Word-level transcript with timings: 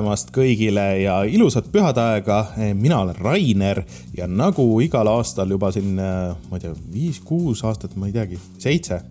tulemast 0.00 0.30
kõigile 0.32 0.84
ja 1.02 1.20
ilusat 1.28 1.66
pühadaega. 1.72 2.54
mina 2.74 3.02
olen 3.02 3.16
Rainer 3.20 3.82
ja 4.16 4.26
nagu 4.26 4.64
igal 4.80 5.06
aastal 5.12 5.50
juba 5.52 5.68
siin, 5.72 5.96
ma 5.96 6.56
ei 6.56 6.62
tea, 6.62 6.72
viis-kuus 6.92 7.60
aastat, 7.68 7.96
ma 8.00 8.08
ei 8.08 8.14
teagi, 8.14 8.38
seitse. 8.58 9.02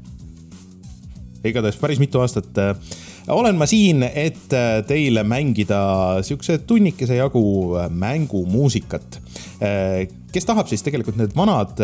igatahes 1.46 1.78
päris 1.78 2.00
mitu 2.00 2.20
aastat 2.20 2.58
olen 3.30 3.56
ma 3.56 3.68
siin, 3.70 4.02
et 4.04 4.50
teile 4.88 5.24
mängida 5.24 6.24
siukse 6.26 6.58
tunnikese 6.58 7.20
jagu 7.20 7.78
mängumuusikat. 7.90 9.20
kes 10.32 10.46
tahab, 10.46 10.68
siis 10.68 10.82
tegelikult 10.82 11.18
need 11.22 11.36
vanad 11.38 11.78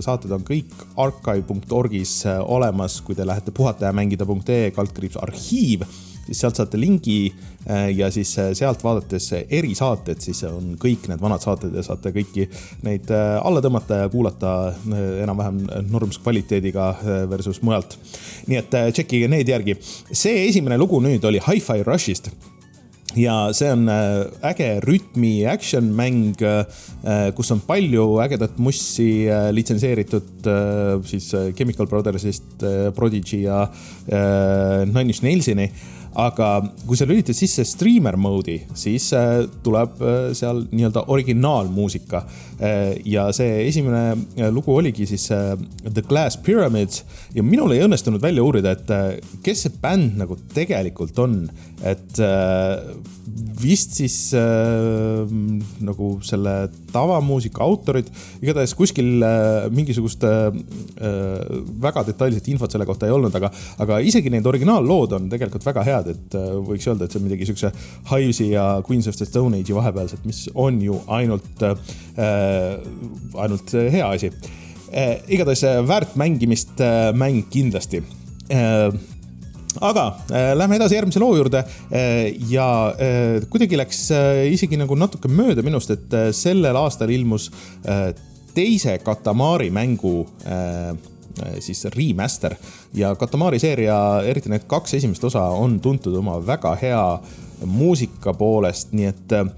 saated 0.00 0.32
on 0.32 0.40
kõik 0.40 0.72
archive.org'is 0.96 2.22
olemas, 2.46 3.02
kui 3.04 3.14
te 3.14 3.26
lähete 3.28 3.52
puhatajamängida.ee 3.52 4.72
kaldkriips 4.72 5.20
arhiiv 5.20 5.84
siis 6.26 6.42
sealt 6.42 6.58
saate 6.58 6.80
lingi 6.80 7.16
äh, 7.66 7.90
ja 7.96 8.10
siis 8.14 8.32
äh, 8.38 8.52
sealt 8.56 8.84
vaadates 8.84 9.28
erisaated, 9.42 10.20
siis 10.22 10.42
on 10.48 10.74
kõik 10.80 11.08
need 11.10 11.22
vanad 11.22 11.42
saated 11.44 11.74
ja 11.76 11.84
saate 11.86 12.14
kõiki 12.14 12.48
neid 12.86 13.10
äh, 13.12 13.34
alla 13.42 13.62
tõmmata 13.64 14.04
ja 14.04 14.12
kuulata 14.12 14.54
enam-vähem 15.22 15.64
normskvaliteediga 15.90 16.92
versus 17.30 17.62
mujalt. 17.62 17.98
nii 18.46 18.58
et 18.58 18.74
tšekkige 18.94 19.28
need 19.30 19.48
järgi. 19.48 19.76
see 20.12 20.48
esimene 20.48 20.78
lugu 20.78 21.00
nüüd 21.02 21.24
oli 21.24 21.42
Hi-Fi 21.42 21.82
Rushist 21.86 22.30
ja 23.18 23.52
see 23.52 23.68
on 23.72 23.88
äge 24.48 24.68
rütmi 24.80 25.44
action 25.50 25.90
mäng, 25.92 26.40
kus 27.36 27.50
on 27.52 27.60
palju 27.66 28.06
ägedat 28.24 28.56
mussi 28.56 29.26
litsenseeritud 29.52 30.48
siis 31.04 31.28
Chemical 31.58 31.90
Brothersist, 31.90 32.64
Prodigy 32.96 33.42
ja 33.44 33.66
Nine 34.08 35.10
Inch 35.10 35.20
Nailsini 35.26 35.68
aga 36.18 36.48
kui 36.86 36.98
sa 36.98 37.06
lülitad 37.08 37.36
sisse 37.36 37.64
streamer 37.68 38.18
mode'i, 38.20 38.58
siis 38.76 39.08
äh, 39.16 39.44
tuleb 39.64 40.00
äh, 40.02 40.32
seal 40.36 40.64
nii-öelda 40.70 41.06
originaalmuusika. 41.12 42.22
Äh, 42.62 42.98
ja 43.08 43.28
see 43.34 43.62
esimene 43.68 44.50
lugu 44.52 44.74
oligi 44.76 45.06
siis 45.08 45.28
The 45.30 46.04
Glass 46.04 46.38
Pyramids. 46.44 47.02
Ja 47.36 47.44
minul 47.46 47.72
ei 47.74 47.84
õnnestunud 47.86 48.22
välja 48.22 48.44
uurida, 48.44 48.76
et 48.76 49.40
kes 49.44 49.66
see 49.66 49.80
bänd 49.82 50.18
nagu 50.20 50.36
tegelikult 50.52 51.18
on, 51.22 51.46
et 51.88 52.20
vist 53.62 53.94
siis 53.96 54.16
nagu 54.34 56.08
selle 56.26 56.52
tavamuusika 56.92 57.62
autorid, 57.64 58.08
igatahes 58.42 58.74
kuskil 58.76 59.24
mingisugust 59.72 60.26
väga 61.82 62.04
detailset 62.08 62.50
infot 62.52 62.74
selle 62.74 62.86
kohta 62.88 63.08
ei 63.08 63.14
olnud, 63.14 63.34
aga, 63.38 63.50
aga 63.82 64.00
isegi 64.04 64.32
need 64.32 64.46
originaallood 64.46 65.16
on 65.16 65.30
tegelikult 65.32 65.64
väga 65.66 65.86
head, 65.86 66.01
et 66.10 66.34
äh, 66.38 66.50
võiks 66.66 66.88
öelda, 66.88 67.06
et 67.06 67.14
see 67.14 67.20
on 67.20 67.28
midagi 67.28 67.48
siukse 67.50 67.72
Hives'i 68.10 68.50
ja 68.52 68.66
Queens 68.86 69.08
of 69.10 69.16
the 69.16 69.28
Stone 69.28 69.60
Age'i 69.60 69.76
vahepealset, 69.76 70.24
mis 70.28 70.48
on 70.54 70.80
ju 70.82 70.98
ainult 71.12 71.62
äh,, 71.62 71.78
ainult 73.44 73.72
hea 73.72 74.10
asi 74.10 74.32
äh,. 74.90 75.22
igatahes 75.28 75.64
väärt 75.88 76.16
mängimist 76.20 76.80
äh, 76.80 77.12
mäng 77.16 77.46
kindlasti 77.50 78.02
äh, 78.52 78.92
aga 79.80 80.04
äh, 80.30 80.52
lähme 80.58 80.76
edasi 80.76 80.96
järgmise 80.98 81.22
loo 81.22 81.36
juurde 81.36 81.62
äh, 81.90 82.34
ja 82.50 82.66
äh, 82.92 83.44
kuidagi 83.50 83.78
läks 83.78 84.04
äh, 84.12 84.42
isegi 84.52 84.76
nagu 84.80 84.96
natuke 84.98 85.30
mööda 85.32 85.64
minust, 85.64 85.92
et 85.94 86.12
äh, 86.16 86.28
sellel 86.36 86.76
aastal 86.76 87.12
ilmus 87.14 87.48
äh, 87.86 88.10
teise 88.54 88.98
Katamari 89.04 89.70
mängu 89.70 90.26
äh, 90.44 90.90
äh 90.90 90.96
siis 91.64 91.84
remaster 91.96 92.56
ja 92.96 93.14
Katamari 93.18 93.60
seeria, 93.62 93.96
eriti 94.26 94.52
need 94.52 94.66
kaks 94.70 94.98
esimest 94.98 95.24
osa 95.24 95.44
on 95.56 95.78
tuntud 95.80 96.16
oma 96.18 96.38
väga 96.46 96.74
hea 96.80 97.02
muusika 97.68 98.34
poolest, 98.34 98.92
nii 98.96 99.08
et 99.10 99.34
äh, 99.38 99.48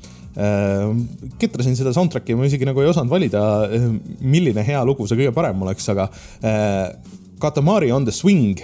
ketrasin 1.40 1.76
seda 1.78 1.94
soundtrack'i, 1.96 2.36
ma 2.36 2.48
isegi 2.48 2.68
nagu 2.68 2.82
ei 2.82 2.90
osanud 2.92 3.12
valida, 3.12 3.42
äh, 3.68 3.90
milline 4.20 4.64
hea 4.66 4.82
lugu 4.86 5.08
see 5.08 5.20
kõige 5.20 5.34
parem 5.36 5.62
oleks, 5.66 5.88
aga 5.94 6.08
Katamari 7.44 7.90
on 7.92 8.06
the 8.06 8.12
swing 8.14 8.60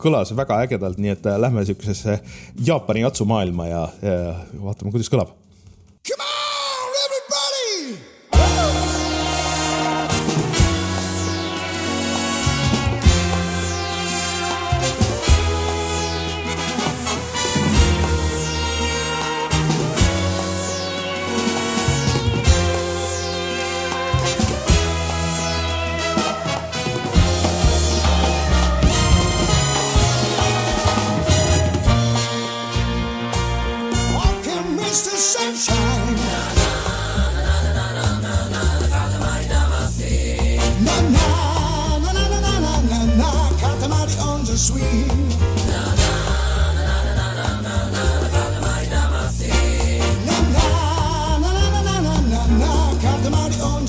kõlas 0.00 0.32
väga 0.34 0.62
ägedalt, 0.64 0.98
nii 0.98 1.12
et 1.12 1.26
äh, 1.28 1.36
lähme 1.38 1.62
siukesesse 1.68 2.18
Jaapani 2.66 3.04
jatsumaailma 3.04 3.68
ja, 3.68 3.82
ja 4.02 4.16
vaatame, 4.62 4.90
kuidas 4.94 5.12
kõlab. 5.12 5.34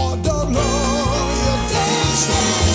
I 0.00 0.16
don't 0.22 0.52
know 0.52 0.60
your 1.44 1.58
days. 1.70 2.67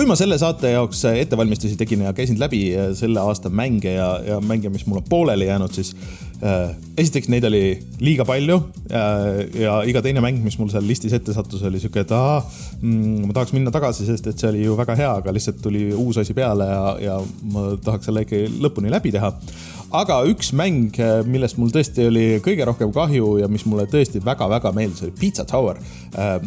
Kui 0.00 0.08
ma 0.08 0.14
selle 0.16 0.38
saate 0.40 0.70
jaoks 0.72 1.02
ettevalmistusi 1.10 1.76
tegin 1.76 2.06
ja 2.06 2.14
käisin 2.16 2.38
läbi 2.40 2.62
äh, 2.72 2.86
selle 2.96 3.20
aasta 3.20 3.50
mänge 3.52 3.90
ja, 3.92 4.06
ja 4.24 4.38
mänge, 4.40 4.70
mis 4.72 4.86
mul 4.88 5.02
on 5.02 5.04
pooleli 5.10 5.44
jäänud, 5.44 5.74
siis 5.76 5.90
äh, 6.40 6.70
esiteks 6.96 7.28
neid 7.28 7.44
oli 7.44 7.60
liiga 8.00 8.24
palju 8.24 8.56
äh,. 8.88 9.60
ja 9.60 9.74
iga 9.84 10.00
teine 10.00 10.22
mäng, 10.24 10.40
mis 10.40 10.56
mul 10.56 10.70
seal 10.72 10.88
listis 10.88 11.12
ette 11.12 11.34
sattus, 11.36 11.66
oli 11.68 11.82
sihuke, 11.82 12.06
et 12.06 12.14
aa 12.16 12.38
mm,, 12.80 13.26
ma 13.28 13.36
tahaks 13.36 13.52
minna 13.52 13.74
tagasi, 13.74 14.08
sest 14.08 14.30
et 14.32 14.40
see 14.40 14.48
oli 14.48 14.64
ju 14.64 14.78
väga 14.80 14.96
hea, 15.02 15.12
aga 15.20 15.36
lihtsalt 15.36 15.60
tuli 15.60 15.90
uus 15.92 16.22
asi 16.24 16.36
peale 16.38 16.70
ja, 16.72 16.82
ja 17.10 17.20
ma 17.52 17.68
tahaks 17.84 18.08
selle 18.08 18.24
ikka 18.24 18.40
lõpuni 18.64 18.96
läbi 18.96 19.12
teha 19.12 19.34
aga 20.00 20.22
üks 20.32 20.54
mäng, 20.56 20.96
äh, 20.96 21.20
millest 21.28 21.60
mul 21.60 21.76
tõesti 21.76 22.08
oli 22.08 22.26
kõige 22.40 22.72
rohkem 22.72 22.96
kahju 22.96 23.36
ja 23.44 23.52
mis 23.52 23.68
mulle 23.68 23.84
tõesti 23.92 24.24
väga-väga 24.24 24.72
meeldis, 24.80 25.04
oli 25.04 25.18
Pizza 25.20 25.44
Tower 25.44 25.76
äh, 26.16 26.38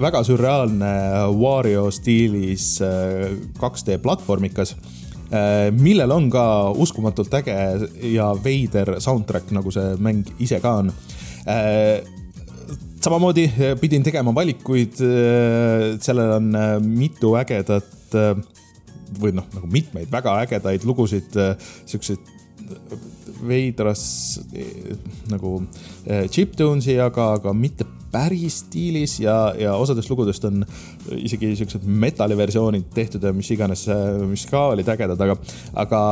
väga 0.00 0.20
sürreaalne 0.26 0.90
Wario 1.36 1.86
stiilis 1.94 2.76
2D 2.80 3.94
äh, 3.94 4.00
platvormikas 4.02 4.74
äh, 5.30 5.70
millel 5.74 6.12
on 6.12 6.28
ka 6.32 6.44
uskumatult 6.76 7.32
äge 7.40 7.56
ja 8.12 8.30
veider 8.44 8.96
soundtrack, 9.02 9.52
nagu 9.56 9.72
see 9.74 9.96
mäng 10.02 10.26
ise 10.42 10.60
ka 10.62 10.76
on. 10.82 10.92
Äh, 11.48 12.04
samamoodi 13.06 13.46
pidin 13.80 14.02
tegema 14.02 14.32
valikuid, 14.34 14.96
sellel 16.02 16.32
on 16.40 16.48
mitu 16.82 17.36
ägedat 17.38 18.16
või 19.20 19.30
noh, 19.36 19.46
nagu 19.54 19.68
mitmeid 19.70 20.10
väga 20.10 20.32
ägedaid 20.42 20.82
lugusid, 20.88 21.36
siukseid 21.86 22.32
veidras 23.46 24.02
nagu 25.30 25.60
chiptunes'i, 26.34 26.98
aga, 27.04 27.28
aga 27.38 27.54
mitte 27.54 27.86
päris 28.16 28.62
stiilis 28.64 29.18
ja, 29.20 29.36
ja 29.60 29.74
osadest 29.76 30.08
lugudest 30.10 30.44
on 30.48 30.64
isegi 31.12 31.52
siuksed 31.58 31.84
metalliversioonid 31.84 32.88
tehtud 32.94 33.24
ja 33.24 33.32
mis 33.36 33.50
iganes, 33.52 33.84
mis 34.30 34.46
ka 34.48 34.70
olid 34.72 34.88
ägedad, 34.88 35.20
aga, 35.20 35.36
aga 35.84 36.02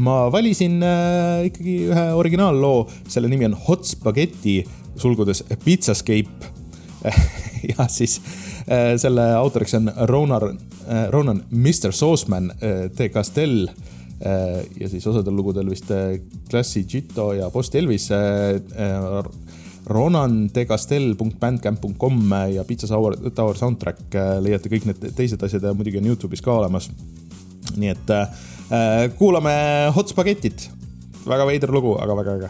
ma 0.00 0.16
valisin 0.32 0.80
äh, 0.84 1.48
ikkagi 1.50 1.74
ühe 1.90 2.04
originaalloo, 2.16 2.86
selle 3.10 3.28
nimi 3.28 3.48
on 3.48 3.56
Hot 3.66 3.84
Spaghetti, 3.88 4.62
sulgudes 4.98 5.44
Pizzascape 5.64 6.54
ja 7.72 7.88
siis 7.92 8.18
äh, 8.64 8.94
selle 9.00 9.30
autoriks 9.38 9.76
on 9.78 9.92
Ronan 10.10 10.56
äh,, 10.88 11.06
Ronan 11.12 11.44
Mr 11.50 11.92
Sauceman 11.92 12.50
äh, 12.56 12.88
de 12.98 13.10
Castel 13.12 13.68
äh, 13.68 14.64
ja 14.80 14.88
siis 14.88 15.06
osadel 15.06 15.36
lugudel 15.36 15.70
vist 15.70 15.90
äh, 15.94 16.18
Klassi 16.50 16.84
Gito 16.88 17.32
ja 17.36 17.50
Post 17.50 17.74
Elvis 17.74 18.10
äh 18.10 18.60
ronandecastel.bandcamp.com 19.88 22.32
ja 22.54 22.62
Pizza 22.68 22.86
Tower, 22.90 23.12
Tower 23.34 23.56
soundtrack 23.56 24.00
äh, 24.14 24.42
leiate 24.44 24.68
kõik 24.72 24.84
need 24.88 25.00
teised 25.16 25.42
asjad 25.44 25.62
ja 25.64 25.76
muidugi 25.76 25.98
on 26.00 26.08
Youtube'is 26.10 26.42
ka 26.44 26.50
olemas. 26.60 26.84
nii 27.76 27.90
et 27.94 28.08
äh, 28.14 28.26
kuulame 29.18 29.54
Hot 29.96 30.08
Spaghettit. 30.08 30.70
väga 31.26 31.46
veider 31.46 31.70
lugu, 31.72 31.98
aga 32.00 32.16
väga 32.16 32.32
äge 32.38 32.48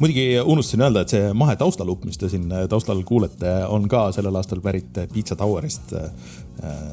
muidugi 0.00 0.40
unustasin 0.40 0.84
öelda, 0.86 1.04
et 1.04 1.12
see 1.14 1.32
mahe 1.36 1.56
taustalupp, 1.60 2.06
mis 2.08 2.18
te 2.20 2.30
siin 2.32 2.48
taustal 2.72 3.02
kuulete, 3.06 3.50
on 3.68 3.88
ka 3.90 4.06
sellel 4.16 4.38
aastal 4.40 4.62
pärit 4.64 4.96
Pizza 5.12 5.36
Towerist. 5.36 5.94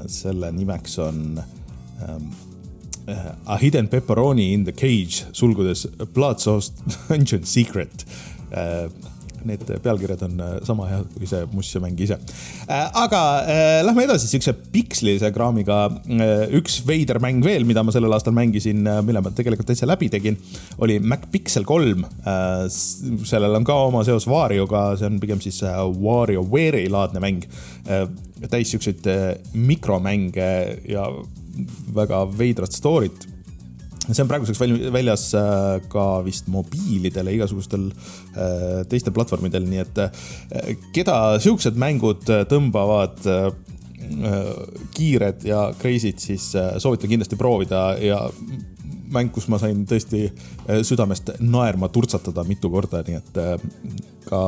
selle 0.07 0.51
nimeks 0.51 0.99
on 1.03 1.41
um, 2.07 2.27
A 3.45 3.55
hidden 3.55 3.87
pepperoni 3.87 4.53
in 4.53 4.65
the 4.65 4.73
cage, 4.75 5.25
sulgudes 5.31 5.85
blood 6.13 6.41
sauce 6.43 6.73
dungeon 7.07 7.45
secret 7.47 8.03
need 9.45 9.63
pealkirjad 9.83 10.23
on 10.27 10.39
äh, 10.41 10.53
sama 10.67 10.87
head 10.89 11.11
kui 11.17 11.29
see 11.29 11.43
mussemäng 11.53 11.99
ise. 12.03 12.17
Äh, 12.67 12.87
aga 13.03 13.21
äh, 13.43 13.79
lähme 13.85 14.05
edasi 14.07 14.29
siukse 14.31 14.53
pikslise 14.73 15.31
kraamiga. 15.35 15.77
üks 16.57 16.79
veider 16.87 17.19
mäng 17.23 17.43
veel, 17.45 17.65
mida 17.67 17.83
ma 17.85 17.93
sellel 17.93 18.13
aastal 18.15 18.35
mängisin, 18.35 18.87
mille 19.05 19.21
ma 19.23 19.31
tegelikult 19.35 19.69
täitsa 19.69 19.87
läbi 19.89 20.09
tegin, 20.11 20.37
oli 20.83 20.97
MacPixel 20.99 21.65
kolm. 21.67 22.05
sellel 23.27 23.55
on 23.59 23.65
ka 23.67 23.75
oma 23.87 24.03
seos 24.07 24.27
Warioga, 24.29 24.89
see 24.97 25.07
on 25.09 25.19
pigem 25.21 25.41
siis 25.43 25.61
WarioWare'i 25.63 26.89
laadne 26.91 27.23
mäng. 27.23 27.47
täis 28.49 28.71
siukseid 28.73 29.07
mikromänge 29.53 30.51
ja 30.89 31.07
väga 31.95 32.25
veidrat 32.37 32.75
story't 32.75 33.36
see 34.15 34.23
on 34.23 34.29
praeguseks 34.29 34.59
väljas 34.93 35.29
äh, 35.37 35.79
ka 35.91 36.05
vist 36.25 36.47
mobiilidele, 36.51 37.33
igasugustel 37.37 37.89
äh, 37.91 38.83
teistel 38.89 39.15
platvormidel, 39.15 39.67
nii 39.67 39.83
et 39.83 40.03
äh, 40.03 40.75
keda 40.95 41.17
siuksed 41.43 41.79
mängud 41.79 42.27
tõmbavad 42.51 43.25
kiired 44.95 45.41
ja 45.43 45.65
crazy'd, 45.81 46.21
siis 46.21 46.43
soovitan 46.53 47.09
kindlasti 47.11 47.35
proovida 47.35 47.81
ja 47.99 48.19
mäng, 49.11 49.33
kus 49.35 49.49
ma 49.51 49.57
sain 49.59 49.81
tõesti 49.89 50.29
südamest 50.85 51.33
naerma 51.41 51.89
turtsatada 51.91 52.45
mitu 52.47 52.69
korda, 52.71 53.01
nii 53.03 53.17
et 53.17 53.41
ka 54.29 54.41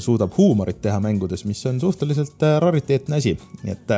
suudab 0.00 0.32
huumorit 0.38 0.78
teha 0.86 1.00
mängudes, 1.02 1.44
mis 1.50 1.60
on 1.68 1.82
suhteliselt 1.82 2.46
rariteetne 2.62 3.18
asi, 3.18 3.34
nii 3.66 3.74
et 3.74 3.96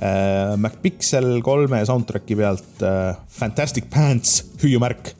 äh, 0.00 0.56
MacPixel 0.56 1.40
kolme 1.42 1.84
soundtrack'i 1.86 2.36
pealt 2.36 2.82
äh, 2.82 3.14
Fantastic 3.28 3.90
Pants 3.90 4.44
hüüumärk 4.62 5.14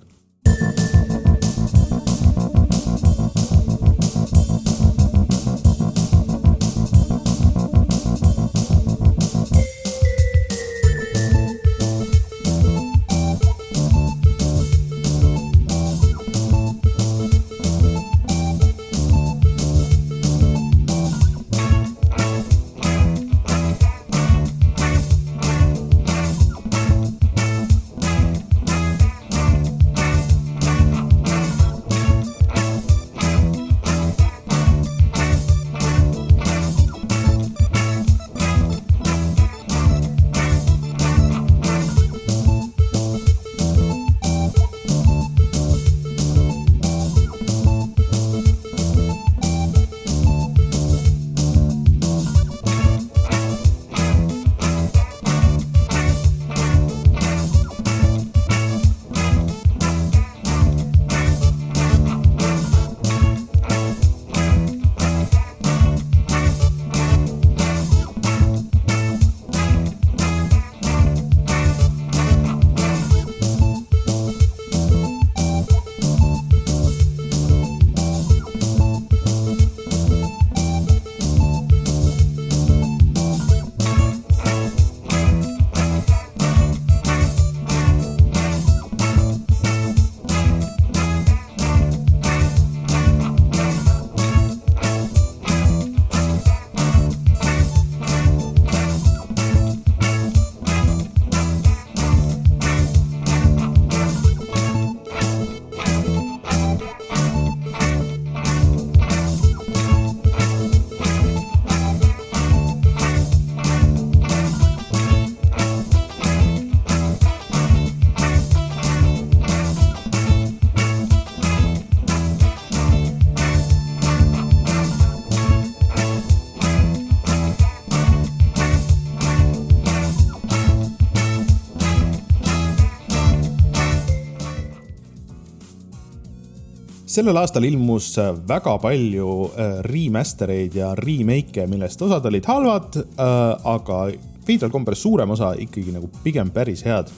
sellel 137.11 137.39
aastal 137.41 137.67
ilmus 137.67 138.13
äh, 138.23 138.31
väga 138.49 138.77
palju 138.83 139.31
äh, 139.51 139.79
remaster 139.87 140.53
eid 140.55 140.77
ja 140.79 140.93
remake'e, 140.99 141.67
millest 141.71 142.03
osad 142.07 142.27
olid 142.31 142.47
halvad, 142.47 143.01
äh, 143.01 143.33
aga 143.73 144.05
veidral 144.47 144.71
kombel 144.73 144.97
suurem 144.99 145.35
osa 145.35 145.53
ikkagi 145.59 145.95
nagu 145.95 146.11
pigem 146.25 146.53
päris 146.55 146.85
head. 146.87 147.11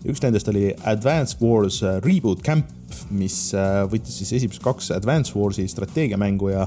üks 0.00 0.22
nendest 0.22 0.48
oli 0.48 0.70
Advance 0.88 1.36
Wars 1.42 1.82
Reboot 2.04 2.40
Camp, 2.40 2.70
mis 3.12 3.50
võttis 3.92 4.14
siis 4.22 4.32
esimesed 4.38 4.62
kaks 4.64 4.88
Advance 4.96 5.34
Warsi 5.36 5.66
strateegiamängu 5.68 6.48
ja 6.54 6.64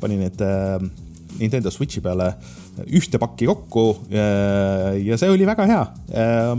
pani 0.00 0.20
need 0.20 0.38
Nintendo 1.40 1.70
Switchi 1.72 2.02
peale 2.04 2.32
ühte 2.86 3.18
pakki 3.20 3.48
kokku. 3.48 3.84
ja 4.10 5.16
see 5.16 5.30
oli 5.32 5.46
väga 5.48 5.66
hea. 5.68 5.82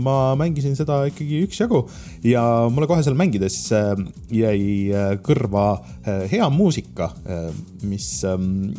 ma 0.02 0.34
mängisin 0.38 0.76
seda 0.78 1.04
ikkagi 1.10 1.44
üksjagu 1.46 1.84
ja 2.26 2.42
mulle 2.72 2.88
kohe 2.90 3.02
seal 3.04 3.16
mängides 3.18 3.58
äh, 3.76 3.92
jäi 4.34 4.62
äh, 4.92 5.12
kõrva 5.24 5.66
äh, 5.78 6.24
hea 6.30 6.48
muusika, 6.52 7.10
mis 7.88 8.08
ähm, 8.26 8.70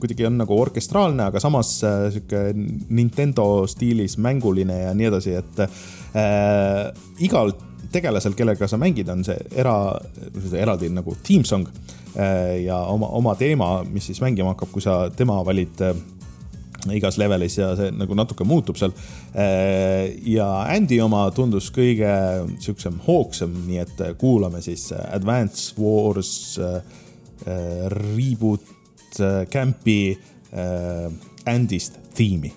kuidagi 0.00 0.26
on 0.26 0.38
nagu 0.40 0.56
orkestraalne, 0.58 1.28
aga 1.30 1.42
samas 1.42 1.74
sihuke 1.82 2.44
Nintendo 2.54 3.66
stiilis 3.70 4.18
mänguline 4.22 4.82
ja 4.84 4.94
nii 4.96 5.10
edasi, 5.10 5.36
et 5.38 5.62
äh, 5.64 6.88
igal 7.22 7.54
tegelasel, 7.92 8.34
kellega 8.36 8.66
sa 8.68 8.78
mängid, 8.80 9.10
on 9.12 9.24
see 9.26 9.36
era, 9.58 9.74
eraldi 10.56 10.88
nagu 10.92 11.16
team 11.26 11.44
song 11.44 11.68
Äh, 11.68 12.01
ja 12.64 12.78
oma, 12.92 13.08
oma 13.16 13.34
teema, 13.38 13.82
mis 13.88 14.10
siis 14.10 14.20
mängima 14.20 14.52
hakkab, 14.52 14.72
kui 14.74 14.84
sa 14.84 15.06
tema 15.16 15.38
valid 15.46 15.80
äh, 15.84 16.02
igas 16.92 17.16
levelis 17.20 17.56
ja 17.58 17.70
see 17.78 17.92
nagu 17.94 18.16
natuke 18.18 18.44
muutub 18.48 18.76
seal. 18.80 18.94
Äh, 19.32 20.12
ja 20.28 20.48
Andy 20.72 21.00
oma 21.04 21.24
tundus 21.34 21.70
kõige 21.74 22.12
siuksem 22.62 23.00
hoogsam, 23.06 23.54
nii 23.68 23.80
et 23.84 24.04
kuulame 24.20 24.62
siis 24.64 24.90
Advance 24.92 25.72
Wars 25.80 26.58
Reboot 27.42 29.18
Campi 29.50 29.98
Andy'st 31.48 31.98
tiimi. 32.14 32.52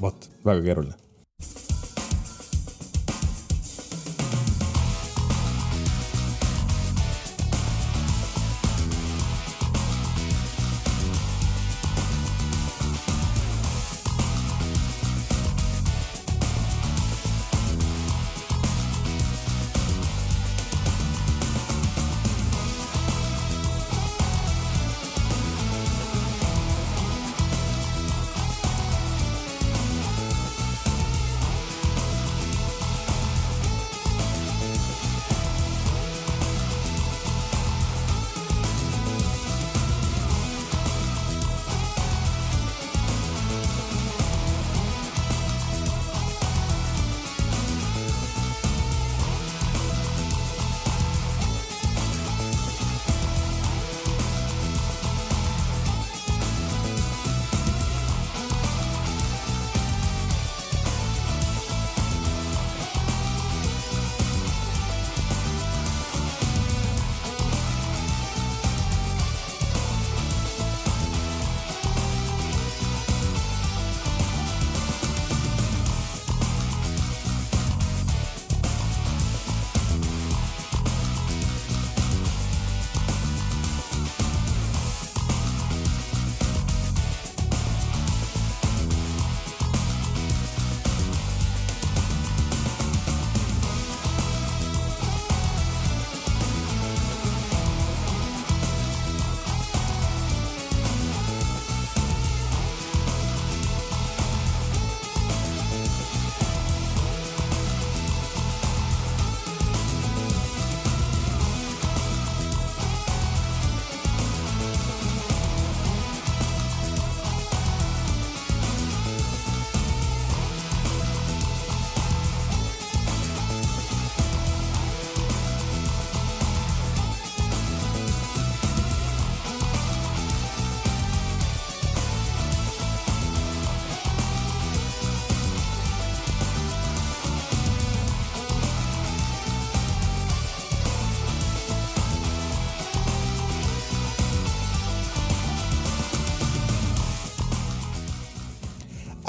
vot, 0.00 0.30
väga 0.46 0.62
keeruline 0.64 0.99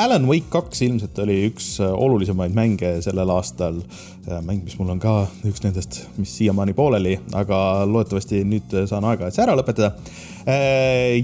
Alan 0.01 0.25
Wake 0.25 0.49
kaks 0.49 0.81
ilmselt 0.81 1.19
oli 1.21 1.35
üks 1.45 1.75
olulisemaid 1.81 2.55
mänge 2.57 2.95
sellel 3.05 3.29
aastal. 3.29 3.81
mäng, 4.41 4.63
mis 4.63 4.77
mul 4.79 4.89
on 4.93 4.99
ka 5.01 5.27
üks 5.45 5.61
nendest, 5.61 5.99
mis 6.17 6.31
siiamaani 6.39 6.73
pooleli, 6.73 7.19
aga 7.37 7.57
loodetavasti 7.85 8.41
nüüd 8.47 8.73
saan 8.89 9.05
aega, 9.05 9.27
et 9.27 9.37
see 9.37 9.43
ära 9.45 9.53
lõpetada. 9.57 9.91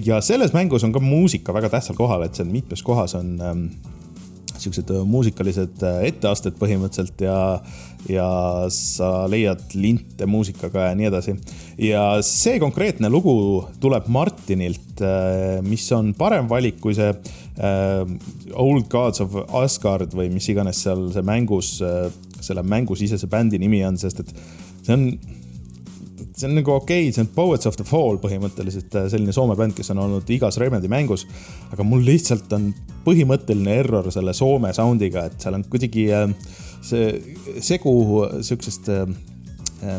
ja 0.06 0.22
selles 0.22 0.54
mängus 0.54 0.86
on 0.86 0.94
ka 0.94 1.02
muusika 1.02 1.56
väga 1.58 1.72
tähtsal 1.74 1.98
kohal, 1.98 2.28
et 2.28 2.38
on 2.44 2.54
mitmes 2.54 2.84
kohas 2.86 3.18
on 3.18 3.34
ähm, 3.42 3.66
siuksed 4.68 4.94
muusikalised 5.08 5.84
etteasted 6.12 6.60
põhimõtteliselt 6.60 7.26
ja 7.26 7.38
ja 8.10 8.28
sa 8.72 9.26
leiad 9.30 9.74
linte 9.76 10.28
muusikaga 10.30 10.90
ja 10.90 10.96
nii 10.98 11.08
edasi. 11.10 11.36
ja 11.82 12.04
see 12.26 12.60
konkreetne 12.60 13.10
lugu 13.10 13.66
tuleb 13.82 14.08
Martinilt, 14.08 15.02
äh, 15.02 15.60
mis 15.66 15.86
on 15.96 16.14
parem 16.18 16.48
valik 16.50 16.80
kui 16.84 16.96
see 16.98 17.10
äh, 17.10 18.04
Old 18.54 18.88
Gods 18.92 19.22
of 19.24 19.36
Asgard 19.64 20.16
või 20.16 20.30
mis 20.34 20.48
iganes 20.50 20.84
seal 20.86 21.10
see 21.16 21.26
mängus, 21.26 21.78
äh, 21.82 22.08
selle 22.40 22.64
mängusisese 22.64 23.28
bändi 23.28 23.60
nimi 23.60 23.84
on, 23.86 23.98
sest 24.00 24.24
et 24.24 24.34
see 24.86 24.96
on 24.96 25.10
see 26.38 26.48
on 26.50 26.58
nagu 26.60 26.76
okei 26.76 27.08
okay,, 27.08 27.14
see 27.16 27.24
on 27.26 27.32
Poets 27.34 27.70
of 27.70 27.78
the 27.80 27.86
Fall 27.88 28.20
põhimõtteliselt 28.22 28.94
selline 29.12 29.34
Soome 29.36 29.58
bänd, 29.58 29.74
kes 29.78 29.90
on 29.94 30.04
olnud 30.06 30.30
igas 30.34 30.60
Remedi 30.62 30.90
mängus. 30.92 31.26
aga 31.74 31.86
mul 31.88 32.06
lihtsalt 32.06 32.52
on 32.58 32.70
põhimõtteline 33.08 33.80
error 33.82 34.12
selle 34.14 34.36
Soome 34.38 34.74
sound'iga, 34.76 35.28
et 35.28 35.42
seal 35.42 35.58
on 35.58 35.66
kuidagi 35.72 36.10
äh, 36.14 36.30
see 36.86 37.10
segu 37.64 37.96
sihukesest 38.42 38.92
äh, 38.94 39.10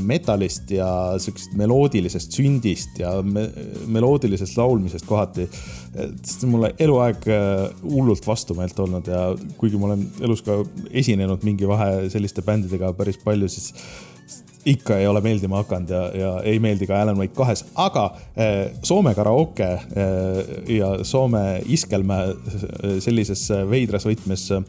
metallist 0.03 0.71
ja 0.75 0.89
sihukesest 1.23 1.55
meloodilisest 1.59 2.35
sündist 2.35 2.99
ja 2.99 3.13
me, 3.23 3.47
meloodilisest 3.87 4.57
laulmisest 4.59 5.07
kohati. 5.07 5.47
see 5.49 6.45
on 6.47 6.53
mulle 6.55 6.73
eluaeg 6.79 7.29
äh, 7.31 7.69
hullult 7.83 8.27
vastumeelt 8.27 8.79
olnud 8.79 9.07
ja 9.07 9.23
kuigi 9.57 9.79
ma 9.79 9.91
olen 9.91 10.07
elus 10.21 10.43
ka 10.47 10.61
esinenud 10.91 11.47
mingi 11.47 11.69
vahe 11.69 12.09
selliste 12.13 12.43
bändidega 12.43 12.93
päris 12.99 13.19
palju, 13.23 13.49
siis 13.49 13.73
ikka 14.65 14.99
ei 14.99 15.07
ole 15.07 15.21
meeldima 15.21 15.63
hakanud 15.63 15.91
ja, 15.91 16.03
ja 16.19 16.31
ei 16.43 16.59
meeldi 16.59 16.87
ka 16.87 17.01
Alan 17.01 17.19
Wake 17.19 17.35
kahes, 17.37 17.65
aga 17.75 18.05
äh, 18.15 18.71
Soome 18.83 19.15
karaoke 19.15 19.69
äh, 19.73 19.83
ja 20.77 21.05
Soome 21.05 21.63
iskelmäe 21.67 22.35
sellises 23.05 23.49
veidras 23.71 24.07
võtmes 24.09 24.49
äh, 24.53 24.65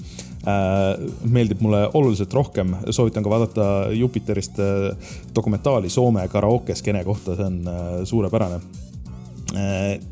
meeldib 1.24 1.62
mulle 1.66 1.88
oluliselt 1.94 2.34
rohkem. 2.34 2.76
soovitan 2.90 3.24
ka 3.24 3.34
vaadata 3.34 3.66
Jupiterist 3.94 4.62
dokumentaali 5.36 5.90
Soome 5.90 6.28
karaoke 6.28 6.76
skeene 6.76 7.04
kohta, 7.04 7.36
see 7.36 7.46
on 7.46 8.06
suurepärane. 8.06 8.62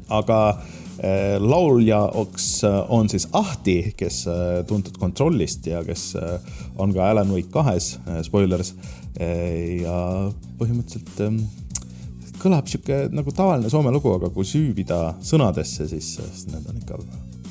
aga 0.09 0.39
lauljaks 1.39 2.63
on 2.89 3.09
siis 3.09 3.27
Ahti, 3.37 3.93
kes 3.97 4.23
tuntud 4.67 4.97
Kontrollist 4.97 5.67
ja 5.67 5.83
kes 5.85 6.15
on 6.75 6.93
ka 6.93 7.09
Alan 7.09 7.31
Wake 7.31 7.51
kahes, 7.53 7.99
spoilers 8.25 8.73
Äh, 8.73 9.06
ja 9.17 9.97
põhimõtteliselt 10.59 11.21
ähm, 11.25 11.39
kõlab 12.41 12.69
sihuke 12.69 13.07
nagu 13.13 13.33
tavaline 13.33 13.71
soome 13.71 13.91
lugu, 13.93 14.11
aga 14.17 14.29
kui 14.33 14.45
süüvida 14.45 15.15
sõnadesse, 15.25 15.87
siis 15.89 16.45
need 16.51 16.69
on 16.69 16.81
ikka 16.81 16.99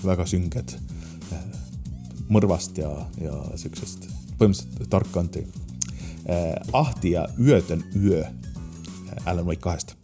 väga 0.04 0.26
sünged. 0.30 0.76
Äh, 1.34 1.44
mõrvast 2.30 2.78
ja, 2.78 2.90
ja 3.22 3.34
siuksest 3.58 4.08
põhimõtteliselt 4.38 4.90
tark 4.92 5.12
kanti. 5.14 5.46
Äh, 6.26 6.54
Ahti 6.76 7.16
ja 7.16 7.26
on 7.74 7.86
öö 7.96 8.24
Alan 9.24 9.46
Wake 9.46 9.62
kahest 9.62 9.96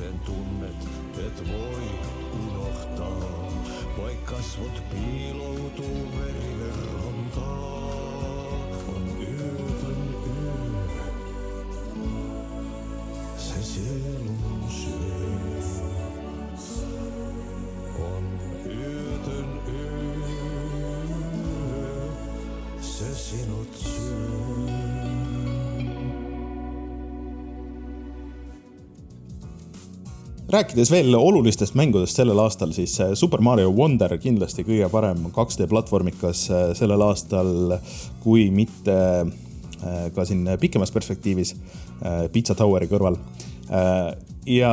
Katseen 0.00 0.20
tunnet, 0.24 0.80
et 1.18 1.38
voi 1.48 1.86
unohtaa. 2.32 3.50
Vaik 3.98 4.24
kasvot 4.24 4.82
piiloutuu 4.90 6.08
veriverhontaa. 6.16 7.90
On 8.88 9.04
yötön 9.20 10.02
yö. 10.26 10.52
Se 13.36 13.62
sielun 13.62 14.64
syö. 14.70 15.60
On 17.98 18.26
yötön 18.66 19.50
yö. 19.68 20.14
Se 22.80 23.14
sinut 23.14 23.76
syö. 23.76 24.39
Rääkides 30.50 30.90
veel 30.90 31.14
olulistest 31.14 31.74
mängudest 31.78 32.18
sellel 32.18 32.38
aastal, 32.42 32.72
siis 32.74 32.96
äh, 33.00 33.12
Super 33.14 33.42
Mario 33.44 33.70
Wonder 33.74 34.16
kindlasti 34.18 34.64
kõige 34.66 34.88
parem 34.90 35.28
2D 35.34 35.68
platvormikas 35.70 36.46
äh, 36.50 36.64
sellel 36.78 37.02
aastal, 37.06 37.76
kui 38.24 38.48
mitte 38.54 38.96
äh, 38.96 40.08
ka 40.14 40.24
siin 40.28 40.48
pikemas 40.60 40.92
perspektiivis 40.94 41.54
Pizza 42.32 42.54
Toweri 42.56 42.86
kõrval. 42.88 43.18
ja 44.48 44.70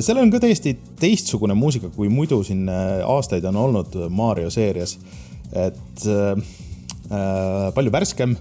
sellel 0.00 0.22
on 0.24 0.30
ka 0.32 0.40
täiesti 0.40 0.72
teistsugune 1.00 1.54
muusika, 1.54 1.90
kui 1.92 2.08
muidu 2.08 2.38
siin 2.44 2.64
aastaid 3.04 3.44
on 3.50 3.56
olnud 3.60 3.98
Mario 4.08 4.50
seerias. 4.50 4.96
et 5.52 6.06
palju 7.74 7.92
värskem, 7.92 8.32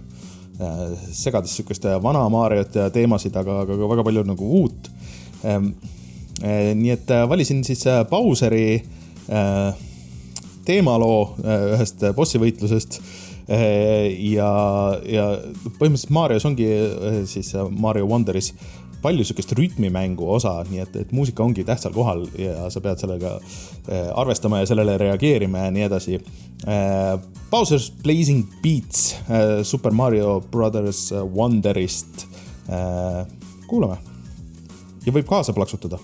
segades 1.11 1.55
sihukest 1.55 1.83
vana 2.01 2.23
Mariot 2.29 2.75
ja 2.75 2.89
teemasid, 2.89 3.35
aga, 3.35 3.59
aga 3.67 3.77
ka 3.77 3.89
väga 3.91 4.07
palju 4.07 4.23
nagu 4.31 4.51
uut 4.61 4.89
Eh, 5.43 5.59
nii 6.41 6.93
et 6.93 7.11
äh, 7.11 7.29
valisin 7.29 7.63
siis 7.63 7.85
äh, 7.87 8.05
Bowseri 8.09 8.83
äh, 9.29 9.75
teemaloo 10.65 11.35
ühest 11.43 12.05
bossi 12.15 12.39
võitlusest. 12.39 13.01
ja, 13.43 14.51
ja 15.03 15.23
põhimõtteliselt 15.75 16.13
Marios 16.15 16.45
ongi 16.47 16.67
siis 17.27 17.49
Mario 17.75 18.05
Wonderis 18.07 18.53
palju 19.03 19.25
sihukest 19.27 19.51
rütmimängu 19.59 20.29
osa, 20.37 20.53
nii 20.69 20.79
et, 20.79 20.95
et 21.01 21.11
muusika 21.11 21.43
ongi 21.43 21.65
tähtsal 21.67 21.91
kohal 21.91 22.23
ja 22.39 22.69
sa 22.71 22.79
pead 22.79 23.03
sellega 23.03 23.33
arvestama 24.15 24.61
ja 24.61 24.69
sellele 24.71 24.95
reageerima 25.01 25.65
ja 25.65 25.75
nii 25.75 25.83
edasi. 25.89 26.21
Bowser's 27.51 27.89
Blazing 27.99 28.47
Beats 28.63 29.17
Super 29.67 29.91
Mario 29.91 30.39
Brothers 30.47 31.09
Wonderist. 31.11 32.23
kuulame 33.67 33.99
ja 35.03 35.11
võib 35.11 35.27
kaasa 35.27 35.51
plaksutada 35.51 35.99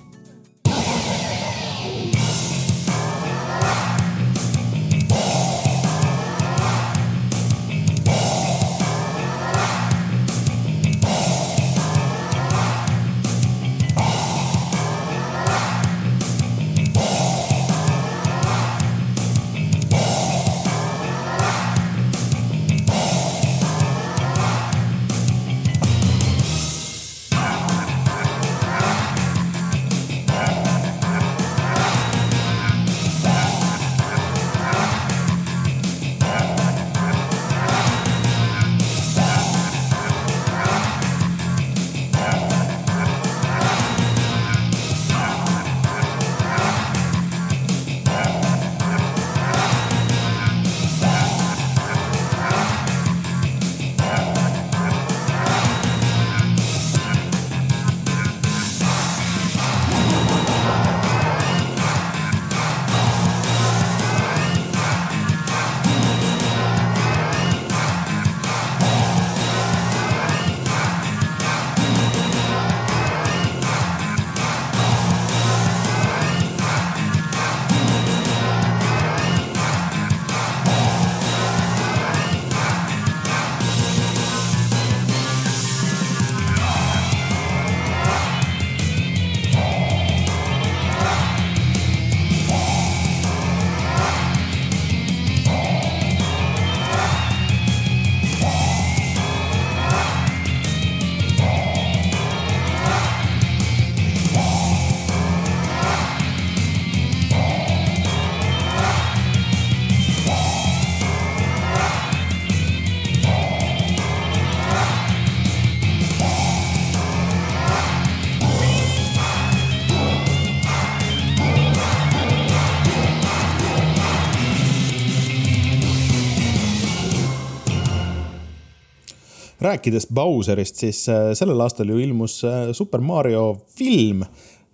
rääkides 129.69 130.08
Bowserist, 130.13 130.79
siis 130.82 131.03
äh, 131.12 131.32
sellel 131.38 131.62
aastal 131.63 131.89
ju 131.91 131.99
ilmus 132.01 132.41
äh, 132.47 132.71
Super 132.77 133.01
Mario 133.05 133.62
film, 133.77 134.23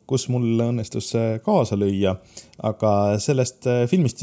kus 0.07 0.27
mul 0.31 0.61
õnnestus 0.67 1.11
äh, 1.17 1.37
kaasa 1.43 1.77
lüüa. 1.79 2.15
aga 2.63 2.91
sellest 3.19 3.67
filmist 3.91 4.21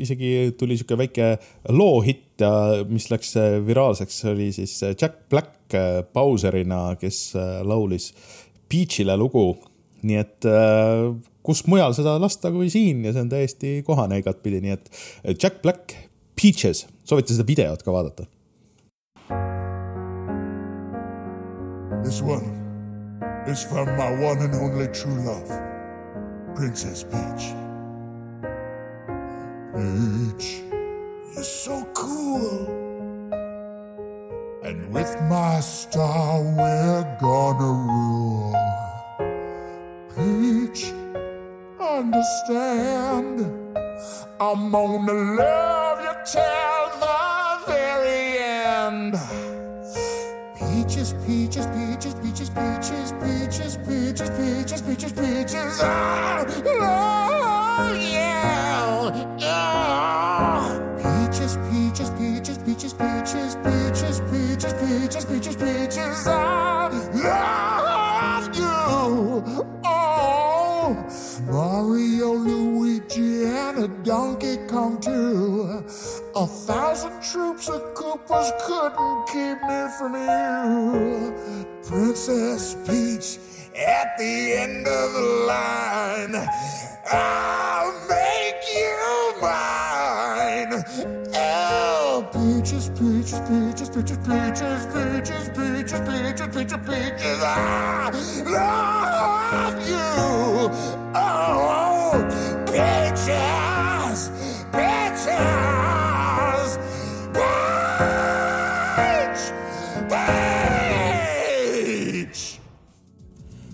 isegi 0.00 0.30
tuli 0.58 0.78
sihuke 0.78 0.96
väike 0.96 1.26
loohitt 1.68 2.40
mis 2.88 3.10
läks 3.12 3.34
viraalseks, 3.66 4.22
oli 4.32 4.48
siis 4.56 4.72
Jack 4.88 5.28
Black 5.30 5.76
Bowserina, 6.14 6.96
kes 7.00 7.34
laulis 7.68 8.12
Peach'ile 8.72 9.18
lugu. 9.20 9.58
nii 10.02 10.16
et 10.18 10.48
kus 11.46 11.60
mujal 11.70 11.92
seda 11.94 12.16
lasta 12.18 12.50
kui 12.50 12.70
siin 12.72 13.04
ja 13.04 13.12
see 13.12 13.22
on 13.22 13.30
täiesti 13.30 13.74
kohane 13.86 14.18
igatpidi, 14.22 14.62
nii 14.64 14.74
et 14.74 14.90
Jack 15.36 15.60
Black, 15.62 15.94
Peaches, 16.40 16.86
soovite 17.04 17.36
seda 17.36 17.46
videot 17.46 17.84
ka 17.84 17.94
vaadata 17.94 18.26
This 22.02 22.20
one 22.20 23.44
is 23.46 23.62
from 23.62 23.86
my 23.96 24.10
one 24.20 24.38
and 24.38 24.54
only 24.56 24.88
true 24.88 25.22
love, 25.22 25.48
Princess 26.56 27.04
Peach. 27.04 27.54
Peach, 29.72 30.62
you're 31.32 31.44
so 31.44 31.84
cool. 31.94 32.66
And 34.64 34.92
with 34.92 35.16
my 35.30 35.60
star, 35.60 36.42
we're 36.42 37.18
gonna 37.20 37.72
rule. 37.86 38.56
Peach, 40.16 40.92
understand. 41.80 43.46
I'm 44.40 44.72
gonna 44.72 45.12
love 45.12 46.00
you 46.02 46.14
till 46.26 46.81
Peaches, 51.32 51.64
peaches, 51.64 52.12
peaches, 52.22 52.50
peaches, 52.50 53.12
peaches, 53.22 53.78
peaches, 53.88 54.30
peaches, 54.36 54.82
peaches, 54.82 55.12
peaches. 55.12 55.80
Ah, 55.80 56.44
oh, 56.66 57.94
yeah. 58.12 59.08
Peaches, 60.98 61.56
peaches, 61.70 62.10
peaches, 62.10 62.58
peaches, 62.58 62.92
peaches, 62.92 63.56
peaches, 63.64 64.20
peaches, 64.30 64.74
peaches, 64.74 65.24
peaches, 65.24 65.56
peaches. 65.56 66.26
I 66.26 66.90
love 67.14 68.54
you. 68.54 68.74
Oh, 69.86 70.94
Mario, 71.46 72.34
Luigi, 72.34 73.46
and 73.46 73.78
a 73.78 73.88
Donkey 74.04 74.58
Kong 74.68 75.00
too. 75.00 75.82
A 76.34 76.46
thousand 76.46 77.22
troops 77.22 77.68
of 77.68 77.82
Koopas 77.92 78.50
couldn't 78.62 79.26
keep 79.26 79.60
me 79.68 79.86
from 79.98 80.14
you. 80.14 81.34
Princess 81.86 82.74
Peach 82.86 83.38
at 83.76 84.16
the 84.16 84.54
end 84.54 84.88
of 84.88 85.12
the 85.12 85.20
line. 85.46 86.34
I'll 87.12 87.92
make 88.08 88.62
you 88.74 89.34
mine. 89.42 90.82
Oh, 91.34 92.26
peaches, 92.32 92.88
peaches, 92.88 93.40
peaches, 93.40 93.90
peaches, 93.90 94.16
peaches, 94.24 94.86
peaches, 94.86 95.50
peaches, 95.50 96.00
peaches, 96.00 96.48
peaches, 96.48 96.80
peaches. 96.88 97.42
I 97.42 98.10
love 98.46 99.76
you. 99.86 101.01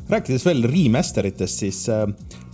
Rääkides 0.08 0.44
veel 0.46 0.64
remasteritest, 0.68 1.62
siis 1.64 1.82
äh, 1.92 2.06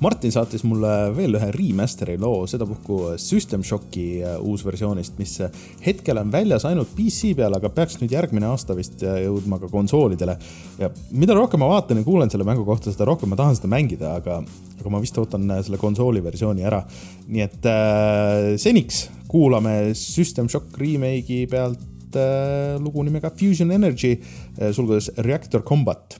Martin 0.03 0.33
saatis 0.35 0.65
mulle 0.67 0.91
veel 1.17 1.37
ühe 1.39 1.51
remasteri 1.55 2.17
loo, 2.21 2.45
sedapuhku 2.51 3.15
System 3.21 3.63
Shocki 3.65 4.07
äh, 4.25 4.35
uusversioonist, 4.43 5.15
mis 5.21 5.37
äh, 5.45 5.55
hetkel 5.85 6.19
on 6.21 6.33
väljas 6.35 6.67
ainult 6.69 6.91
PC 6.97 7.35
peal, 7.39 7.55
aga 7.55 7.71
peaks 7.75 8.01
nüüd 8.01 8.15
järgmine 8.15 8.49
aasta 8.51 8.77
vist 8.77 9.05
äh, 9.07 9.23
jõudma 9.25 9.61
ka 9.63 9.71
konsoolidele. 9.73 10.37
ja 10.81 10.91
mida 11.15 11.37
rohkem 11.39 11.63
ma 11.63 11.71
vaatan 11.71 12.03
ja 12.03 12.07
kuulen 12.07 12.33
selle 12.33 12.47
mängu 12.49 12.67
kohta, 12.67 12.93
seda 12.93 13.07
rohkem 13.09 13.31
ma 13.31 13.39
tahan 13.39 13.57
seda 13.59 13.71
mängida, 13.71 14.17
aga, 14.19 14.41
aga 14.81 14.93
ma 14.93 15.03
vist 15.03 15.19
ootan 15.23 15.47
äh, 15.51 15.63
selle 15.67 15.79
konsooli 15.79 16.25
versiooni 16.25 16.67
ära. 16.67 16.83
nii 17.29 17.45
et 17.47 17.71
äh, 17.71 18.55
seniks 18.61 19.09
kuulame 19.31 19.95
System 19.99 20.51
Shock 20.51 20.75
remake'i 20.81 21.47
pealt 21.51 22.19
äh, 22.19 22.75
lugu 22.83 23.07
nimega 23.07 23.31
Fusion 23.31 23.71
Energy 23.71 24.17
äh,, 24.19 24.73
sulgudes 24.75 25.13
Reactor 25.23 25.63
Combat 25.63 26.19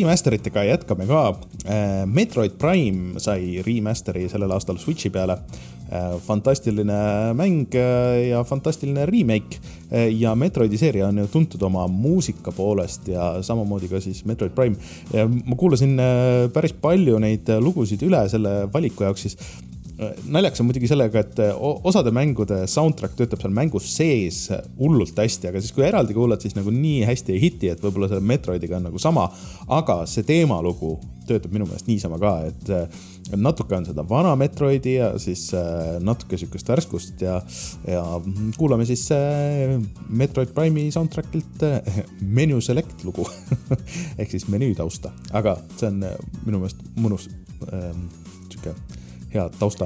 Remasteritega 0.00 0.62
jätkame 0.64 1.04
ka. 1.08 1.34
Metroid 2.08 2.54
Prime 2.58 3.20
sai 3.20 3.60
remasteri 3.66 4.24
sellel 4.32 4.54
aastal 4.56 4.80
Switchi 4.80 5.12
peale. 5.12 5.36
fantastiline 6.22 7.34
mäng 7.34 7.74
äh, 7.74 8.28
ja 8.28 8.44
fantastiline 8.44 9.06
remake 9.06 9.58
ja 10.14 10.36
Metroidi 10.38 10.78
seeria 10.78 11.08
on 11.08 11.18
ju 11.18 11.26
tuntud 11.26 11.62
oma 11.66 11.88
muusika 11.88 12.52
poolest 12.52 13.08
ja 13.08 13.42
samamoodi 13.42 13.88
ka 13.90 14.00
siis 14.00 14.24
Metroid 14.24 14.54
Prime. 14.54 14.76
ma 15.44 15.56
kuulasin 15.56 15.98
päris 16.54 16.72
palju 16.72 17.18
neid 17.18 17.50
lugusid 17.58 18.06
üle 18.06 18.22
selle 18.30 18.68
valiku 18.72 19.02
jaoks, 19.02 19.26
siis 19.26 19.36
naljakas 20.32 20.62
on 20.62 20.68
muidugi 20.68 20.88
sellega, 20.88 21.20
et 21.20 21.40
osade 21.60 22.12
mängude 22.14 22.62
soundtrack 22.70 23.18
töötab 23.18 23.42
seal 23.42 23.54
mängus 23.54 23.88
sees 23.92 24.46
hullult 24.78 25.18
hästi, 25.18 25.50
aga 25.50 25.60
siis, 25.60 25.74
kui 25.76 25.84
eraldi 25.86 26.16
kuulad, 26.16 26.40
siis 26.40 26.56
nagu 26.56 26.72
nii 26.74 27.02
hästi 27.08 27.34
ei 27.36 27.42
hiti, 27.42 27.70
et 27.72 27.82
võib-olla 27.84 28.08
selle 28.10 28.24
Metroidiga 28.24 28.78
on 28.78 28.88
nagu 28.88 29.00
sama. 29.02 29.28
aga 29.68 30.02
see 30.10 30.24
teemalugu 30.26 30.96
töötab 31.28 31.52
minu 31.54 31.66
meelest 31.68 31.86
niisama 31.90 32.18
ka, 32.20 32.32
et 32.48 33.36
natuke 33.38 33.76
on 33.76 33.86
seda 33.86 34.04
vana 34.08 34.32
Metroidi 34.38 34.96
ja 34.96 35.10
siis 35.22 35.44
äh, 35.54 35.98
natuke 36.02 36.38
sihukest 36.40 36.72
värskust 36.72 37.22
ja, 37.22 37.36
ja 37.86 38.02
kuulame 38.58 38.86
siis 38.88 39.04
Metroid 40.08 40.54
Prime'i 40.56 40.90
soundtrack'ilt 40.94 41.66
Menu 42.20 42.60
Select 42.64 43.04
lugu 43.06 43.28
ehk 44.20 44.32
siis 44.32 44.48
menüü 44.50 44.72
tausta, 44.78 45.12
aga 45.36 45.58
see 45.76 45.92
on 45.92 46.02
minu 46.46 46.62
meelest 46.62 46.82
mõnus 46.98 47.28
ähm, 47.70 48.08
sihuke 48.48 48.74
hea 49.34 49.50
tausta 49.58 49.84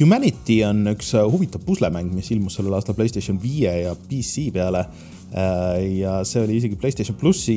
Humanity 0.00 0.62
on 0.64 0.86
üks 0.94 1.12
äh, 1.18 1.26
huvitav 1.28 1.64
puslemäng, 1.66 2.08
mis 2.16 2.30
ilmus 2.32 2.56
sellel 2.56 2.78
aastal 2.78 2.96
Playstation 2.96 3.36
viie 3.42 3.72
ja 3.82 3.94
PC 4.08 4.48
peale. 4.54 4.86
Äh, 5.30 6.00
ja 6.00 6.14
see 6.26 6.40
oli 6.46 6.56
isegi 6.56 6.78
Playstation 6.80 7.18
plussi 7.20 7.56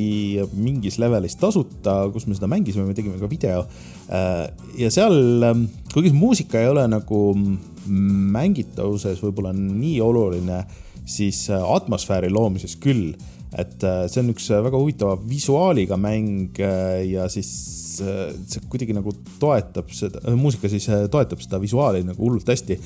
mingis 0.52 0.98
levelis 1.00 1.38
tasuta, 1.40 2.02
kus 2.12 2.28
me 2.28 2.36
seda 2.36 2.50
mängisime, 2.52 2.84
me 2.88 2.96
tegime 2.96 3.16
ka 3.20 3.30
video. 3.30 3.64
Äh, 4.12 4.44
ja 4.78 4.90
seal, 4.92 5.16
ähm, 5.48 5.66
kuigi 5.94 6.12
muusika 6.14 6.60
ei 6.60 6.68
ole 6.68 6.84
nagu 6.92 7.22
mängitavuses 7.84 9.24
võib-olla 9.24 9.54
nii 9.56 9.96
oluline, 10.04 10.62
siis 11.04 11.46
atmosfääri 11.52 12.30
loomises 12.32 12.76
küll 12.80 13.12
et 13.54 13.84
see 14.10 14.22
on 14.22 14.32
üks 14.32 14.48
väga 14.50 14.78
huvitava 14.80 15.14
visuaaliga 15.28 15.98
mäng 16.00 16.58
ja 17.06 17.28
siis 17.30 17.50
see 17.98 18.62
kuidagi 18.70 18.96
nagu 18.96 19.12
toetab 19.40 19.90
seda, 19.94 20.22
äh, 20.24 20.36
muusika 20.38 20.70
siis 20.72 20.86
äh, 20.92 21.06
toetab 21.12 21.42
seda 21.44 21.60
visuaali 21.62 22.04
nagu 22.06 22.20
hullult 22.24 22.48
hästi. 22.48 22.78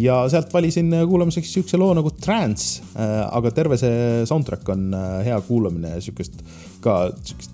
ja 0.00 0.16
sealt 0.30 0.52
valisin 0.52 0.90
kuulamiseks 1.08 1.52
siukse 1.54 1.78
loo 1.78 1.92
nagu 1.94 2.10
Trance, 2.20 2.82
aga 2.96 3.50
terve 3.54 3.78
see 3.78 4.24
soundtrack 4.28 4.68
on 4.74 4.88
hea 5.24 5.36
kuulamine 5.46 5.94
ja 5.96 6.00
siukest 6.02 6.40
ka 6.84 6.96
siukest 7.22 7.52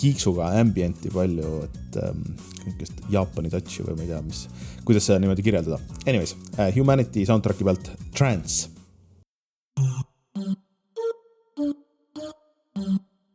kiiksuga 0.00 0.50
ambient'i 0.60 1.12
palju, 1.12 1.54
et 1.66 1.98
ähm, 2.02 2.22
niisugust 2.64 3.04
Jaapani 3.12 3.52
touch'i 3.52 3.84
või 3.86 3.98
ma 3.98 4.04
ei 4.06 4.12
tea, 4.12 4.20
mis, 4.24 4.44
kuidas 4.84 5.08
seda 5.08 5.20
niimoodi 5.22 5.44
kirjeldada. 5.44 5.80
Anyways, 6.04 6.36
Humanity 6.76 7.24
soundtrack'i 7.28 7.66
pealt 7.68 7.92
Trance 8.16 8.74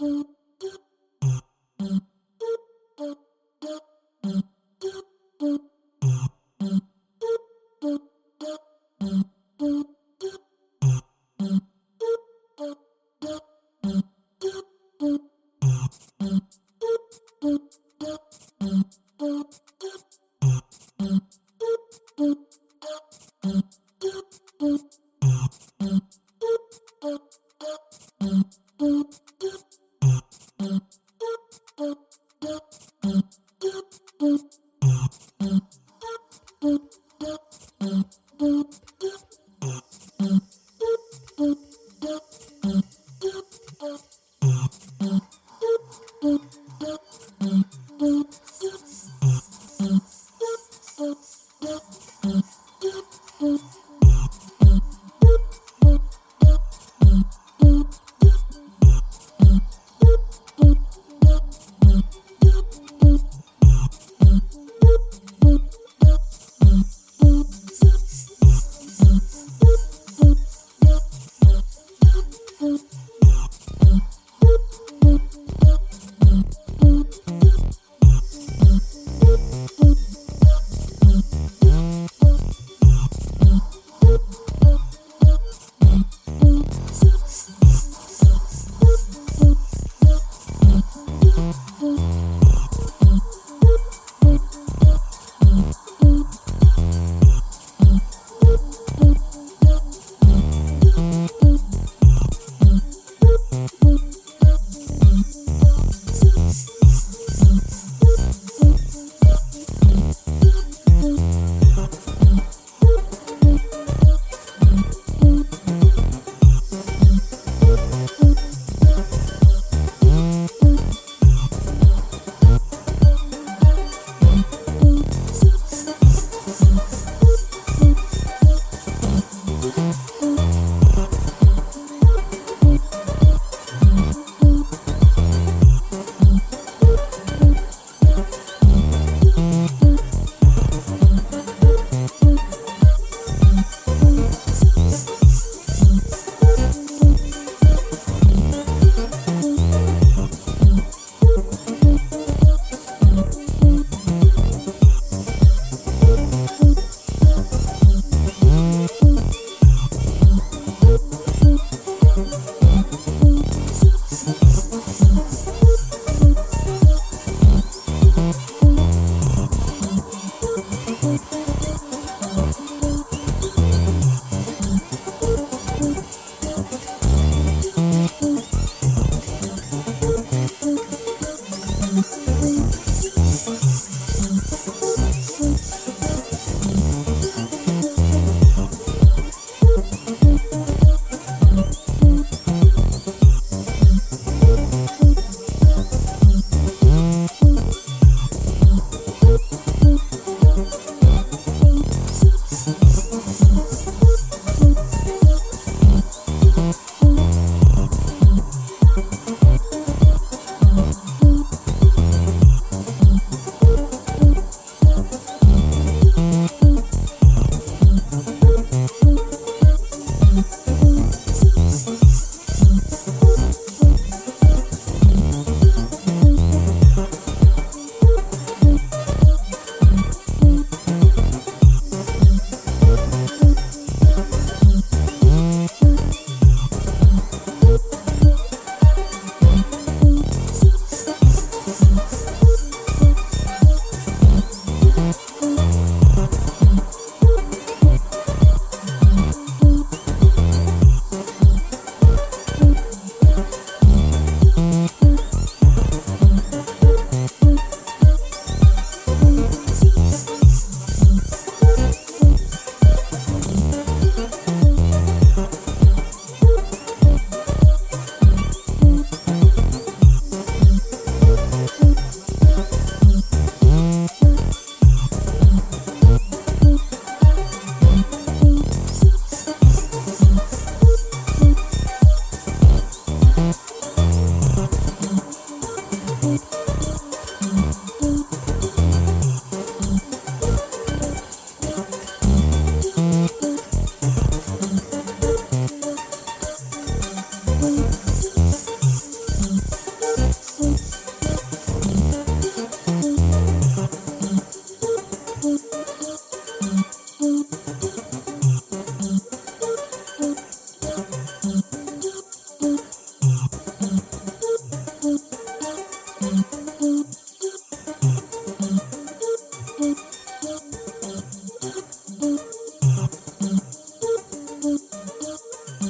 Mm-hmm. 0.01 0.38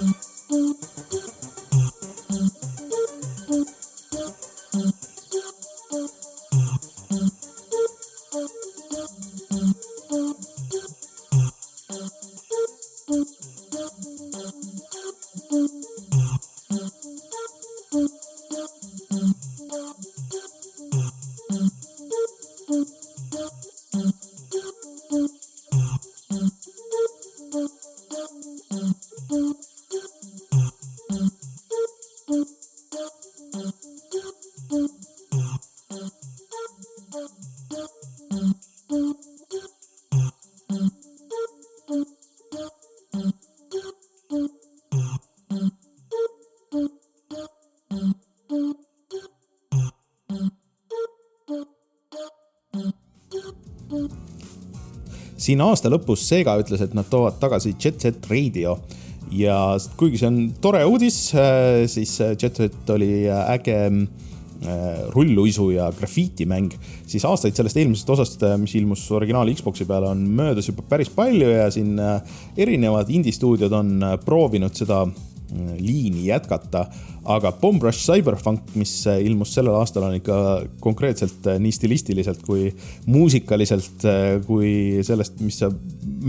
you 0.02 0.29
siin 55.50 55.62
aasta 55.66 55.90
lõpus 55.90 56.28
Sega 56.30 56.54
ütles, 56.62 56.82
et 56.86 56.96
nad 56.98 57.08
toovad 57.10 57.40
tagasi 57.42 57.74
Jet 57.74 58.02
Set 58.04 58.28
Radio. 58.30 58.78
Ja 59.34 59.76
kuigi 59.98 60.18
see 60.22 60.30
on 60.30 60.38
tore 60.62 60.82
uudis, 60.90 61.18
siis 61.90 62.16
Jet 62.20 62.58
Set 62.58 62.90
oli 62.94 63.28
äge 63.30 63.78
rulluisu 65.14 65.70
ja 65.72 65.86
grafiitimäng, 65.96 66.74
siis 67.08 67.24
aastaid 67.26 67.56
sellest 67.56 67.78
eelmisest 67.80 68.10
osast, 68.12 68.42
mis 68.60 68.74
ilmus 68.76 69.06
originaal 69.16 69.48
Xbox'i 69.54 69.88
peale, 69.88 70.10
on 70.12 70.26
möödas 70.36 70.68
juba 70.68 70.84
päris 70.90 71.12
palju 71.14 71.48
ja 71.54 71.70
siin 71.72 71.94
erinevad 72.60 73.10
indie-stuudiod 73.14 73.76
on 73.78 73.94
proovinud 74.26 74.76
seda 74.76 75.06
liini 75.80 76.28
jätkata, 76.28 76.86
aga 77.30 77.52
Bomb 77.62 77.84
Rush 77.84 78.06
Cyberpunk, 78.06 78.74
mis 78.80 78.94
ilmus 79.10 79.54
sellel 79.58 79.78
aastal, 79.80 80.06
on 80.08 80.18
ikka 80.20 80.38
konkreetselt 80.84 81.48
nii 81.62 81.74
stilistiliselt 81.76 82.44
kui 82.46 82.70
muusikaliselt 83.10 84.06
kui 84.48 85.02
sellest, 85.06 85.42
mis 85.46 85.62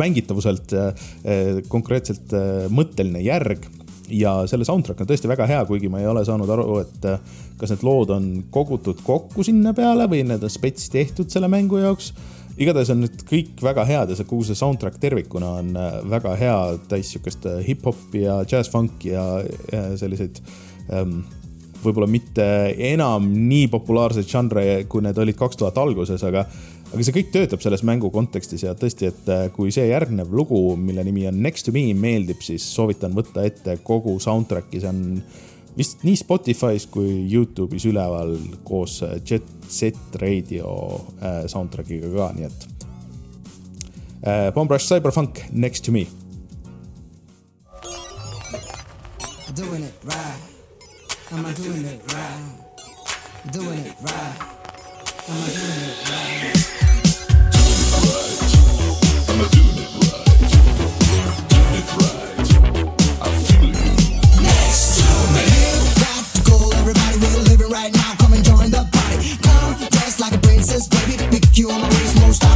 mängitavuselt 0.01 0.75
konkreetselt 1.69 2.35
mõtteline 2.73 3.23
järg 3.25 3.69
ja 4.11 4.35
selle 4.51 4.67
soundtrack 4.67 5.03
on 5.03 5.09
tõesti 5.09 5.31
väga 5.31 5.47
hea, 5.51 5.61
kuigi 5.69 5.91
ma 5.91 6.01
ei 6.03 6.09
ole 6.11 6.25
saanud 6.27 6.51
aru, 6.51 6.81
et 6.83 7.09
kas 7.61 7.73
need 7.75 7.85
lood 7.87 8.13
on 8.15 8.29
kogutud 8.53 9.03
kokku 9.07 9.45
sinna 9.47 9.75
peale 9.77 10.09
või 10.11 10.25
need 10.27 10.45
on 10.45 10.53
spets 10.53 10.91
tehtud 10.93 11.31
selle 11.33 11.51
mängu 11.53 11.81
jaoks. 11.83 12.13
Igatahes 12.61 12.93
on 12.93 13.05
need 13.05 13.23
kõik 13.29 13.61
väga 13.65 13.85
head 13.89 14.13
ja 14.13 14.19
see 14.19 14.29
kogu 14.29 14.45
see 14.47 14.59
soundtrack 14.59 15.01
tervikuna 15.01 15.55
on 15.63 15.75
äh, 15.79 16.01
väga 16.13 16.35
hea, 16.41 16.57
täis 16.91 17.13
sihukest 17.15 17.49
äh, 17.49 17.61
hip-hopi 17.67 18.27
ja 18.27 18.41
jazz-funk'i 18.45 19.15
ja, 19.15 19.27
ja 19.73 19.85
selliseid 20.01 20.43
ähm, 20.93 21.23
võib-olla 21.81 22.09
mitte 22.11 22.45
enam 22.91 23.31
nii 23.49 23.71
populaarseid 23.73 24.29
žanre, 24.29 24.67
kui 24.91 25.05
need 25.05 25.19
olid 25.19 25.39
kaks 25.39 25.61
tuhat 25.61 25.81
alguses, 25.81 26.23
aga 26.27 26.45
aga 26.91 27.05
see 27.07 27.15
kõik 27.15 27.29
töötab 27.31 27.63
selles 27.63 27.85
mängu 27.87 28.09
kontekstis 28.11 28.65
ja 28.67 28.75
tõesti, 28.79 29.11
et 29.13 29.29
äh, 29.31 29.45
kui 29.55 29.71
see 29.75 29.87
järgnev 29.89 30.33
lugu, 30.35 30.59
mille 30.77 31.05
nimi 31.07 31.29
on 31.31 31.39
Next 31.41 31.69
to 31.69 31.75
me 31.75 31.87
meeldib, 31.95 32.43
siis 32.45 32.67
soovitan 32.75 33.15
võtta 33.17 33.45
ette 33.47 33.79
kogu 33.87 34.17
soundtrack'i, 34.21 34.83
see 34.83 34.91
on 34.91 35.05
vist 35.77 36.05
nii 36.07 36.17
Spotify's 36.19 36.87
kui 36.91 37.27
Youtube'is 37.31 37.87
üleval 37.89 38.37
koos 38.67 39.01
äh, 39.07 39.21
Jet 39.25 39.47
Set 39.69 39.99
Radio 40.23 40.73
äh, 41.21 41.47
soundtrack'iga 41.51 42.11
ka, 42.17 42.33
nii 42.37 42.49
et. 42.51 42.67
Bomb 44.55 44.69
Rush 44.69 44.85
Cyberpunk, 44.85 45.47
Next 45.51 45.85
to 45.87 45.93
me. 45.93 46.07
Doing 49.55 49.83
it 49.83 49.95
right. 50.05 50.41
Am 51.33 51.47
I 51.47 51.53
doing 51.55 51.85
it 51.87 52.01
right? 52.13 53.53
Doing 53.53 53.79
it 53.79 53.97
right. 54.03 54.37
Am 55.29 55.37
I 55.37 55.49
doing 55.49 55.81
it 55.89 56.11
right? 56.11 56.80
baby. 70.89 71.17
Pick 71.31 71.59
you 71.59 71.71
on 71.71 71.81
the 71.81 71.87
wrist, 71.87 72.17
most 72.21 72.50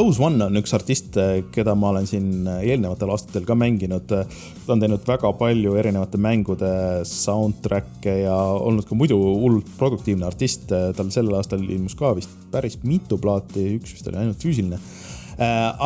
Dose 0.00 0.22
One 0.24 0.40
on 0.46 0.56
üks 0.56 0.72
artist, 0.72 1.16
keda 1.52 1.74
ma 1.76 1.90
olen 1.90 2.06
siin 2.08 2.46
eelnevatel 2.48 3.10
aastatel 3.12 3.44
ka 3.44 3.52
mänginud. 3.58 4.06
ta 4.08 4.72
on 4.72 4.80
teinud 4.80 5.02
väga 5.04 5.28
palju 5.36 5.74
erinevate 5.76 6.16
mängude 6.16 6.70
soundtrack'e 7.04 8.14
ja 8.22 8.36
olnud 8.64 8.86
ka 8.88 8.96
muidu 8.96 9.18
hullult 9.18 9.68
produktiivne 9.76 10.24
artist. 10.24 10.72
tal 10.96 11.10
sellel 11.12 11.36
aastal 11.36 11.60
ilmus 11.60 11.98
ka 11.98 12.14
vist 12.16 12.32
päris 12.52 12.78
mitu 12.80 13.18
plaati, 13.20 13.66
üks 13.76 13.92
vist 13.92 14.08
oli 14.08 14.22
ainult 14.22 14.40
füüsiline. 14.40 14.80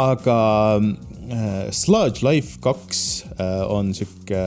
aga 0.05 0.39
Sludge 1.75 2.23
Life 2.23 2.63
kaks 2.63 3.03
on 3.67 3.91
sihuke 3.99 4.45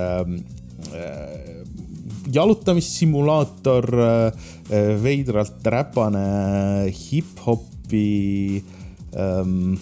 jalutamissimulaator, 2.39 3.91
veidralt 5.03 5.71
räpane 5.75 6.27
hip-hopi 6.87 8.07
ähm, 9.17 9.77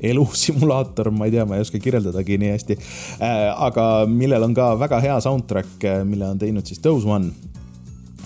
elusimulaator, 0.00 1.10
ma 1.10 1.26
ei 1.26 1.34
tea, 1.34 1.46
ma 1.48 1.56
ei 1.56 1.64
oska 1.64 1.80
kirjeldadagi 1.82 2.38
nii 2.38 2.52
hästi 2.52 2.76
äh,. 2.76 3.50
aga 3.68 4.06
millel 4.10 4.44
on 4.44 4.54
ka 4.54 4.74
väga 4.78 5.00
hea 5.00 5.20
soundtrack, 5.24 5.86
mille 6.04 6.28
on 6.34 6.38
teinud 6.38 6.68
siis 6.68 6.82
Dose 6.84 7.08
One 7.08 7.32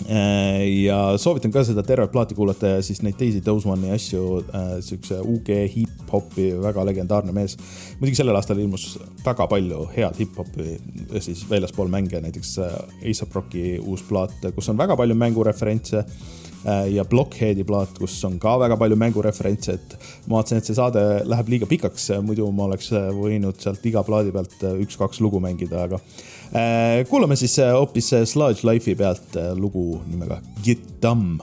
Äh, 0.08 0.84
ja 0.84 1.18
soovitan 1.20 1.52
ka 1.52 1.62
seda 1.64 1.82
tervet 1.84 2.12
plaati 2.12 2.34
kuulata 2.34 2.76
ja 2.76 2.82
siis 2.84 3.02
neid 3.04 3.18
teisi 3.20 3.42
Dose 3.44 3.68
One'i 3.68 3.90
asju, 3.92 4.22
äh, 4.56 4.70
siukse 4.84 5.18
UG 5.20 5.50
hip-hopi 5.74 6.46
väga 6.62 6.84
legendaarne 6.88 7.34
mees. 7.36 7.56
muidugi 8.00 8.16
sellel 8.16 8.38
aastal 8.38 8.58
ilmus 8.62 8.94
väga 9.24 9.46
palju 9.50 9.84
head 9.96 10.16
hip-hopi 10.22 10.78
siis 11.20 11.44
väljaspool 11.50 11.92
mänge, 11.92 12.20
näiteks 12.20 12.58
äh, 12.64 12.78
A$AP 13.02 13.36
Rocki 13.36 13.64
uus 13.78 14.02
plaat, 14.08 14.38
kus 14.54 14.68
on 14.72 14.80
väga 14.80 14.96
palju 14.96 15.14
mängureferentse 15.14 16.04
ja 16.64 17.04
Blockheadi 17.08 17.64
plaat, 17.64 17.94
kus 17.96 18.18
on 18.28 18.34
ka 18.42 18.58
väga 18.60 18.76
palju 18.80 18.98
mängureferentse, 19.00 19.76
et 19.78 19.94
ma 20.26 20.38
vaatasin, 20.38 20.60
et 20.60 20.68
see 20.68 20.76
saade 20.76 21.04
läheb 21.24 21.48
liiga 21.54 21.68
pikaks, 21.70 22.10
muidu 22.26 22.50
ma 22.52 22.66
oleks 22.68 22.90
võinud 23.16 23.56
sealt 23.62 23.86
iga 23.88 24.02
plaadi 24.04 24.34
pealt 24.34 24.66
üks-kaks 24.84 25.22
lugu 25.24 25.40
mängida, 25.40 25.86
aga 25.88 26.02
Äh, 26.50 27.04
kuulame 27.06 27.36
siis 27.36 27.58
äh, 27.58 27.72
hoopis 27.72 28.12
äh, 28.12 28.24
Sludge 28.26 28.66
Life'i 28.66 28.96
pealt 28.98 29.36
lugu 29.54 30.00
nimega 30.10 30.40
Get 30.64 30.82
Dumb 31.02 31.38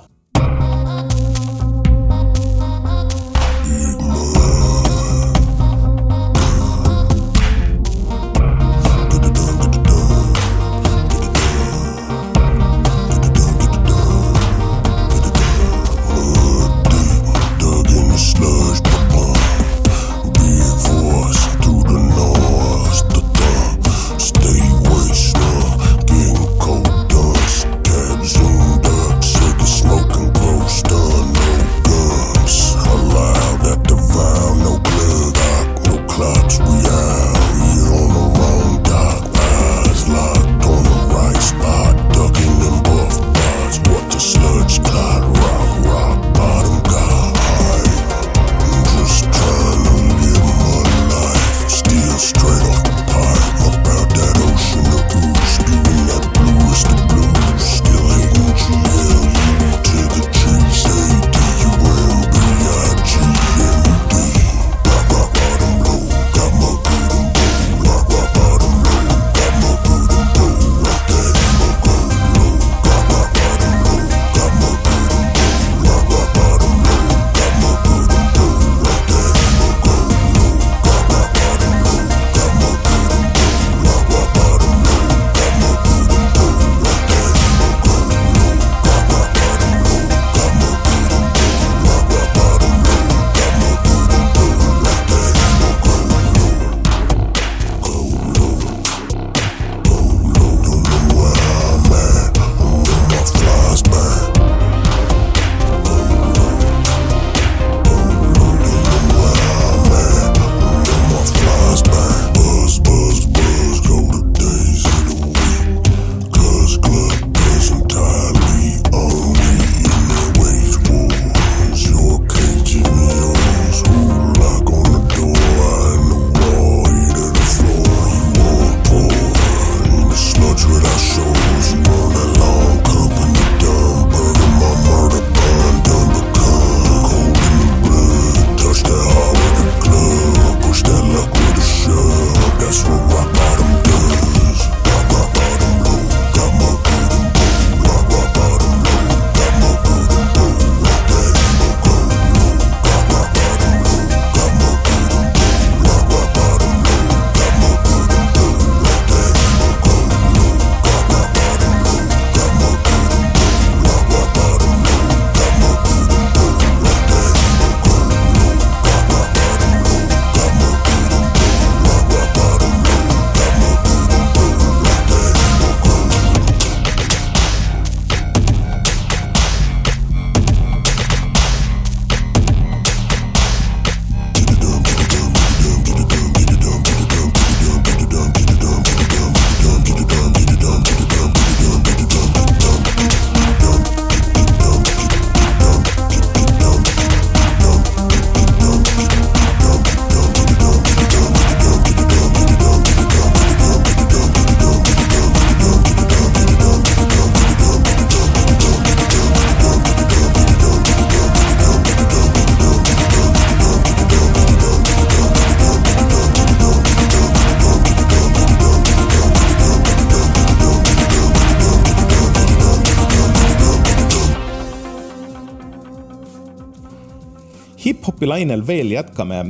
hip-hopi 227.87 228.27
lainel 228.27 228.65
veel 228.67 228.91
jätkame, 228.91 229.43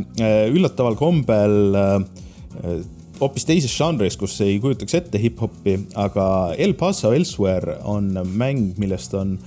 üllataval 0.54 0.98
kombel 1.00 1.76
hoopis 3.18 3.48
teises 3.50 3.74
žanris, 3.74 4.18
kus 4.20 4.36
ei 4.46 4.60
kujutaks 4.62 4.98
ette 5.00 5.22
hip-hopi, 5.22 5.78
aga 5.98 6.26
El 6.62 6.76
Paso 6.78 7.14
Elsewhere 7.18 7.80
on 7.90 8.12
mäng, 8.38 8.76
millest 8.78 9.16
on 9.18 9.38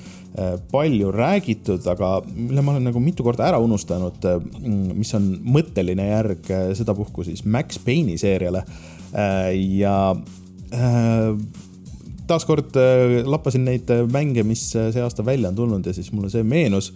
palju 0.70 1.10
räägitud, 1.14 1.84
aga 1.90 2.20
mille 2.34 2.62
ma 2.62 2.74
olen 2.74 2.86
nagu 2.86 3.02
mitu 3.02 3.24
korda 3.26 3.48
ära 3.48 3.58
unustanud, 3.62 4.26
mis 4.94 5.10
on 5.18 5.32
mõtteline 5.42 6.06
järg 6.06 6.50
sedapuhku 6.78 7.26
siis 7.26 7.42
Max 7.44 7.80
Payne'i 7.82 8.18
seeriale. 8.18 8.62
ja 9.78 10.14
taaskord 12.30 12.78
lappasin 13.26 13.64
neid 13.66 13.90
mänge, 14.12 14.44
mis 14.46 14.68
see 14.70 15.02
aasta 15.02 15.26
välja 15.26 15.50
on 15.50 15.58
tulnud 15.58 15.86
ja 15.86 15.94
siis 15.94 16.12
mulle 16.14 16.30
see 16.30 16.46
meenus 16.46 16.92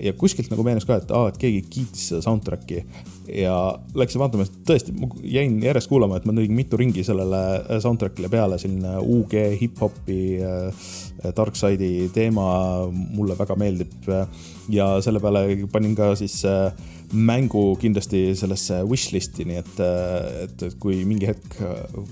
ja 0.00 0.12
kuskilt 0.18 0.50
nagu 0.52 0.64
meenus 0.66 0.86
ka, 0.88 0.98
et 1.00 1.10
aa, 1.14 1.28
et 1.32 1.38
keegi 1.40 1.62
kiitis 1.70 2.08
seda 2.12 2.22
soundtrack'i 2.24 2.82
ja 3.28 3.54
läksin 3.98 4.22
vaatama, 4.22 4.46
tõesti, 4.68 4.94
jäin 5.28 5.58
järjest 5.62 5.90
kuulama, 5.90 6.18
et 6.18 6.28
ma 6.28 6.34
tegin 6.36 6.56
mitu 6.56 6.78
ringi 6.80 7.04
sellele 7.04 7.80
soundtrack'ile 7.82 8.30
peale, 8.32 8.58
selline 8.60 8.96
UG 9.02 9.34
hip-hopi 9.60 10.20
äh, 10.40 10.92
Darkside'i 11.36 12.08
teema 12.14 12.46
mulle 12.90 13.36
väga 13.38 13.56
meeldib. 13.58 14.12
ja 14.68 14.86
selle 15.00 15.20
peale 15.20 15.66
panin 15.72 15.94
ka 15.96 16.14
siis 16.16 16.44
äh, 16.44 16.72
mängu 17.12 17.62
kindlasti 17.80 18.22
sellesse 18.36 18.82
wishlist'i, 18.88 19.46
nii 19.48 19.60
et, 19.60 19.78
et, 20.44 20.64
et 20.68 20.76
kui 20.80 21.00
mingi 21.08 21.28
hetk 21.30 21.58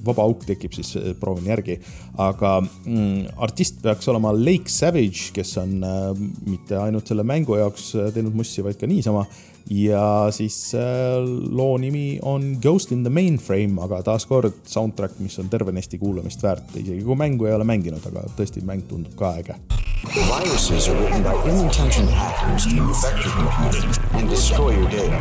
vaba 0.07 0.25
auk 0.25 0.47
tekib, 0.49 0.77
siis 0.77 0.95
proovin 1.21 1.51
järgi. 1.51 1.79
aga 2.23 2.59
mm, 2.63 3.37
artist 3.45 3.83
peaks 3.83 4.09
olema 4.09 4.33
Lake 4.33 4.73
Savage, 4.73 5.33
kes 5.37 5.57
on 5.63 5.77
äh, 5.85 6.09
mitte 6.47 6.79
ainult 6.81 7.09
selle 7.09 7.27
mängu 7.27 7.59
jaoks 7.61 7.93
teinud 8.15 8.37
mussi, 8.37 8.65
vaid 8.65 8.81
ka 8.81 8.89
niisama 8.89 9.27
ja 9.71 10.29
siis 10.31 10.75
äh, 10.75 10.83
loo 11.51 11.77
nimi 11.79 12.19
on 12.23 12.59
Ghost 12.63 12.93
in 12.93 13.03
the 13.03 13.11
Mainframe, 13.11 13.83
aga 13.83 14.03
taaskord 14.07 14.55
soundtrack, 14.67 15.19
mis 15.19 15.39
on 15.43 15.51
tervenisti 15.51 15.99
kuulamist 15.99 16.43
väärt, 16.43 16.77
isegi 16.77 17.03
kui 17.05 17.19
mängu 17.19 17.49
ei 17.51 17.57
ole 17.57 17.67
mänginud, 17.67 18.05
aga 18.07 18.27
tõesti, 18.39 18.63
mäng 18.67 18.87
tundub 18.89 19.17
ka 19.19 19.35
äge. 19.41 19.59
Viruses 20.07 20.89
are 20.89 20.95
written 21.01 21.23
by 21.23 21.35
ill-intentioned 21.49 22.11
hackers 22.11 22.67
to 22.67 22.77
infect 22.77 23.25
your 23.25 23.35
computer 23.35 24.19
and 24.19 24.29
destroy 24.29 24.71
your 24.71 24.91
data. 24.91 25.19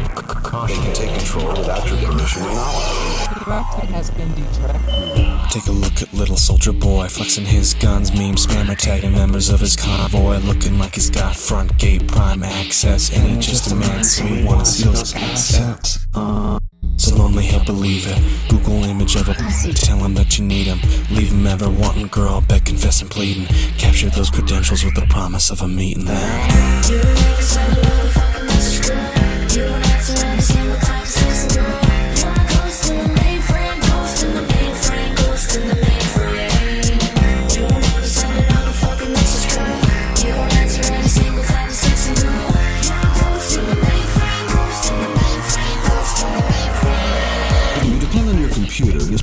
They 0.68 0.76
can 0.76 0.94
take 0.94 1.18
control 1.18 1.48
without 1.58 1.88
your 1.88 1.98
permission 1.98 2.44
or 2.44 2.54
knowledge. 2.54 3.26
has 3.46 4.10
been 4.12 4.34
detected. 4.34 5.52
Take 5.52 5.68
a 5.68 5.72
look 5.72 6.02
at 6.02 6.14
little 6.14 6.38
soldier 6.38 6.74
boy 6.74 7.08
flexing 7.08 7.46
his 7.46 7.74
guns, 7.76 8.12
meme 8.14 8.36
spammer 8.36 8.78
tagging 8.78 9.14
members 9.14 9.50
of 9.50 9.60
his 9.60 9.76
convoy, 9.76 10.38
looking 10.40 10.80
like 10.80 10.96
he's 10.96 11.10
got 11.10 11.36
front 11.36 11.78
gate 11.78 12.08
prime 12.08 12.44
access. 12.44 13.16
And 13.16 13.24
he 13.28 13.40
just 13.40 13.72
a 13.72 13.76
man, 13.76 14.04
so 14.36 14.42
he 14.42 14.48
wanna 14.48 14.66
see 14.66 14.84
those 14.84 15.16
assets. 15.16 16.08
Uh, 16.14 16.60
so 16.98 17.16
lonely 17.16 17.44
he'll 17.44 17.64
believe 17.64 18.06
it. 18.08 18.50
Google 18.50 18.84
image 18.84 19.16
of 19.16 19.30
a 19.30 19.34
tell 19.74 19.98
him 19.98 20.14
that 20.16 20.38
you 20.38 20.46
need 20.46 20.68
him. 20.68 20.80
Leave 21.16 21.32
him 21.32 21.48
ever 21.48 21.70
wanting 21.70 22.08
girl, 22.08 22.42
beg, 22.42 22.66
confess, 22.66 23.02
and 23.02 23.10
pleading. 23.10 23.46
Capture 23.78 24.10
those 24.10 24.30
credentials 24.30 24.84
with 24.84 24.96
the 24.96 25.06
promise 25.08 25.50
of 25.50 25.62
a 25.62 25.68
meeting 25.68 26.06
then. 26.06 26.84
You 26.90 27.02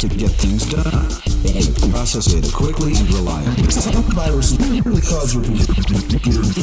to 0.03 0.09
get 0.09 0.33
things 0.33 0.67
done. 0.67 1.22
And 1.93 1.99
process 1.99 2.33
it 2.33 2.51
quickly 2.55 2.95
and 2.97 3.13
reliably. 3.13 3.71
Some 3.71 4.03
viruses 4.15 4.59
really 4.81 5.03
cause 5.03 5.33
computer 5.33 6.43
to 6.43 6.61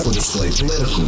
or 0.00 0.12
display 0.12 0.50
political. 0.50 1.04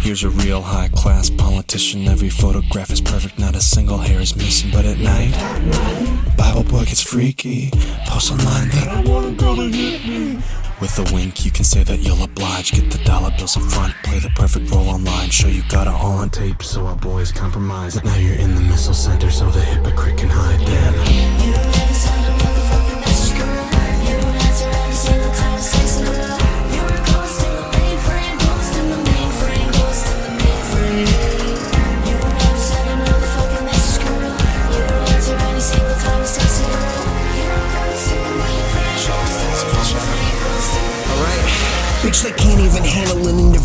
Here's 0.00 0.22
a 0.22 0.30
real 0.30 0.62
high 0.62 0.88
class 0.88 1.30
politician. 1.30 2.06
Every 2.06 2.28
photograph 2.30 2.90
is 2.90 3.00
perfect, 3.00 3.38
not 3.38 3.56
a 3.56 3.60
single 3.60 3.98
hair 3.98 4.20
is 4.20 4.36
missing. 4.36 4.70
But 4.70 4.84
at 4.84 4.98
night, 4.98 5.34
Bible 6.36 6.62
boy 6.62 6.84
gets 6.84 7.02
freaky. 7.02 7.70
Post 8.06 8.30
online 8.30 8.68
that 8.68 8.88
I 8.88 9.10
want 9.10 9.26
a 9.26 9.32
girl 9.32 9.56
to 9.56 9.68
hit 9.68 10.06
me. 10.06 10.40
With 10.80 10.96
a 10.98 11.12
wink, 11.12 11.44
you 11.44 11.50
can 11.50 11.64
say 11.64 11.82
that 11.82 11.98
you'll 11.98 12.22
oblige. 12.22 12.70
Get 12.70 12.90
the 12.92 13.02
dollar 13.04 13.32
bills 13.36 13.56
up 13.56 13.64
front, 13.64 13.94
play 14.04 14.20
the 14.20 14.30
perfect 14.36 14.70
role 14.70 14.88
online. 14.88 15.30
Show 15.30 15.48
you 15.48 15.62
got 15.68 15.88
it 15.88 15.92
all 15.92 16.18
on 16.18 16.30
tape, 16.30 16.62
so 16.62 16.86
our 16.86 16.96
boys 16.96 17.32
compromise. 17.32 18.02
Now 18.04 18.16
you're 18.16 18.36
in 18.36 18.54
the 18.54 18.60
missile 18.60 18.94
center, 18.94 19.30
so 19.30 19.50
the 19.50 19.60
hypocrite 19.60 20.18
can 20.18 20.28
hide. 20.30 20.60
Then. 20.60 22.17
They 42.82 42.88
can't 42.88 43.07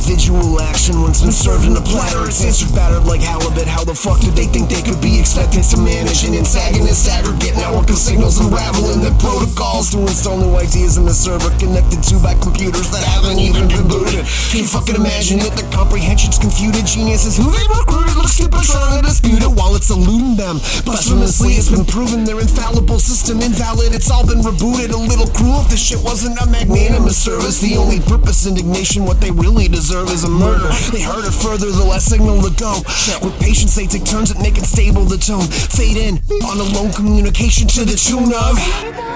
individual 0.04 0.60
action 0.60 0.99
once 0.99 1.24
been 1.24 1.32
served 1.32 1.64
in 1.64 1.76
a 1.80 1.82
platter. 1.82 2.28
It's 2.28 2.43
answered 2.43 2.76
battered 2.76 3.08
like 3.08 3.22
halibut. 3.22 3.68
How 3.68 3.88
the 3.88 3.95
fuck 3.95 4.20
did 4.20 4.36
they 4.36 4.51
think 4.51 4.68
they 4.68 4.84
could 4.84 4.99
be 4.99 5.20
expected 5.20 5.64
to 5.72 5.78
manage 5.80 6.28
an 6.28 6.36
antagonist 6.36 7.08
aggregate 7.08 7.56
network 7.56 7.88
of 7.88 7.95
signals 7.95 8.36
unraveling 8.39 8.99
the 8.99 9.16
protocols 9.24 9.91
to 9.95 10.04
install 10.04 10.38
new 10.38 10.60
ideas 10.60 10.99
in 10.99 11.06
the 11.08 11.16
server 11.16 11.47
connected 11.56 12.04
to 12.12 12.20
by 12.20 12.36
computers 12.43 12.91
that 12.91 12.99
haven't 12.99 13.39
even 13.39 13.72
been 13.72 13.88
booted? 13.88 14.28
Can't 14.51 14.68
fucking 14.68 14.99
imagine 14.99 15.39
it. 15.39 15.56
The 15.56 15.64
comprehension's 15.72 16.36
confuted. 16.36 16.84
Geniuses 16.84 17.39
who 17.39 17.47
they 17.47 17.64
recruited 17.72 18.20
look 18.20 18.28
stupid 18.28 18.60
trying 18.68 18.99
to 18.99 19.08
dispute 19.08 19.39
it 19.39 19.54
while 19.56 19.72
it's 19.80 19.88
eluding 19.88 20.36
them. 20.36 20.60
Blasphemously, 20.84 21.56
it's 21.56 21.72
been 21.72 21.88
proven 21.88 22.28
their 22.28 22.43
infallible 22.43 22.99
system 22.99 23.39
invalid. 23.39 23.95
It's 23.95 24.12
all 24.12 24.28
been 24.28 24.43
rebooted. 24.43 24.91
A 24.91 24.99
little 24.99 25.32
cruel 25.32 25.64
if 25.64 25.72
this 25.72 25.80
shit 25.80 26.04
wasn't 26.04 26.36
a 26.43 26.45
magnanimous 26.51 27.16
service. 27.16 27.64
The 27.64 27.80
only 27.80 28.04
purpose 28.04 28.43
indignation, 28.43 29.08
what 29.08 29.24
they 29.24 29.32
really 29.32 29.72
deserve 29.72 29.93
is 30.02 30.24
a 30.24 30.30
murder. 30.30 30.70
They 30.91 31.02
heard 31.02 31.26
it 31.26 31.32
further, 31.32 31.70
the 31.70 31.84
last 31.84 32.10
signal 32.10 32.41
to 32.41 32.50
go. 32.60 32.82
With 33.22 33.39
patience, 33.39 33.76
they 33.76 33.86
take 33.86 34.06
turns 34.06 34.32
at 34.32 34.39
making 34.39 34.64
stable 34.64 35.06
the 35.06 35.18
tone. 35.18 35.46
Fade 35.48 35.98
in 35.98 36.18
on 36.46 36.60
a 36.60 36.64
lone 36.74 36.91
communication 36.91 37.68
to 37.68 37.86
the 37.86 37.96
tune 37.96 38.34
of 38.34 38.58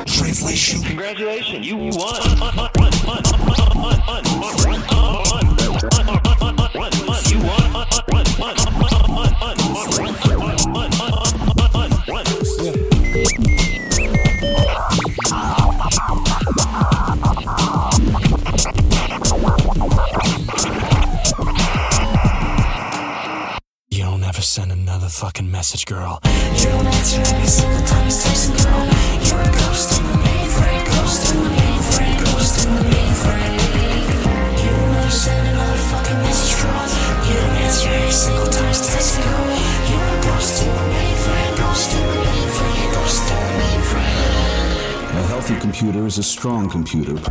translation. 0.05 0.83
Congratulations, 0.83 1.65
you 1.65 1.77
won. 1.77 3.66
Another 24.97 25.09
fucking 25.09 25.51
message, 25.51 25.85
girl. 25.85 26.19
You 26.57 26.65
don't 26.73 26.87
answer 26.87 27.21
any 27.35 27.45
single 27.45 27.85
time 27.85 28.09
girl. 28.09 28.81
You're 29.21 29.45
a 29.45 29.51
ghost 29.61 29.99
in 29.99 30.03
the 30.09 30.17
mainframe, 30.25 30.85
ghost 30.89 31.35
in 31.35 31.43
the 31.43 31.49
mainframe, 31.49 32.17
ghost 32.25 32.65
in 32.65 32.75
the 32.75 32.81
mainframe. 32.81 33.57
You 34.57 34.69
don't 34.73 34.95
ever 34.97 35.11
send 35.11 35.47
another 35.49 35.77
fucking 35.91 36.17
message, 36.25 36.53
girl. 36.61 36.81
You 37.29 37.33
don't 37.37 37.57
answer 37.61 38.11
single 38.11 38.49
time 38.49 38.73
girl. 39.21 39.45
You're 39.89 40.09
a 40.17 40.23
ghost 40.25 40.63
in 40.63 40.69
the 40.73 40.85
mainframe, 40.97 41.57
ghost 41.57 41.93
in 41.93 42.01
the 42.01 42.17
mainframe, 42.25 42.93
ghost 42.97 43.25
in 43.29 43.37
the 43.37 43.53
mainframe. 43.61 45.19
A 45.19 45.27
healthy 45.27 45.59
computer 45.59 46.07
is 46.07 46.17
a 46.17 46.23
strong 46.23 46.69
computer. 46.69 47.21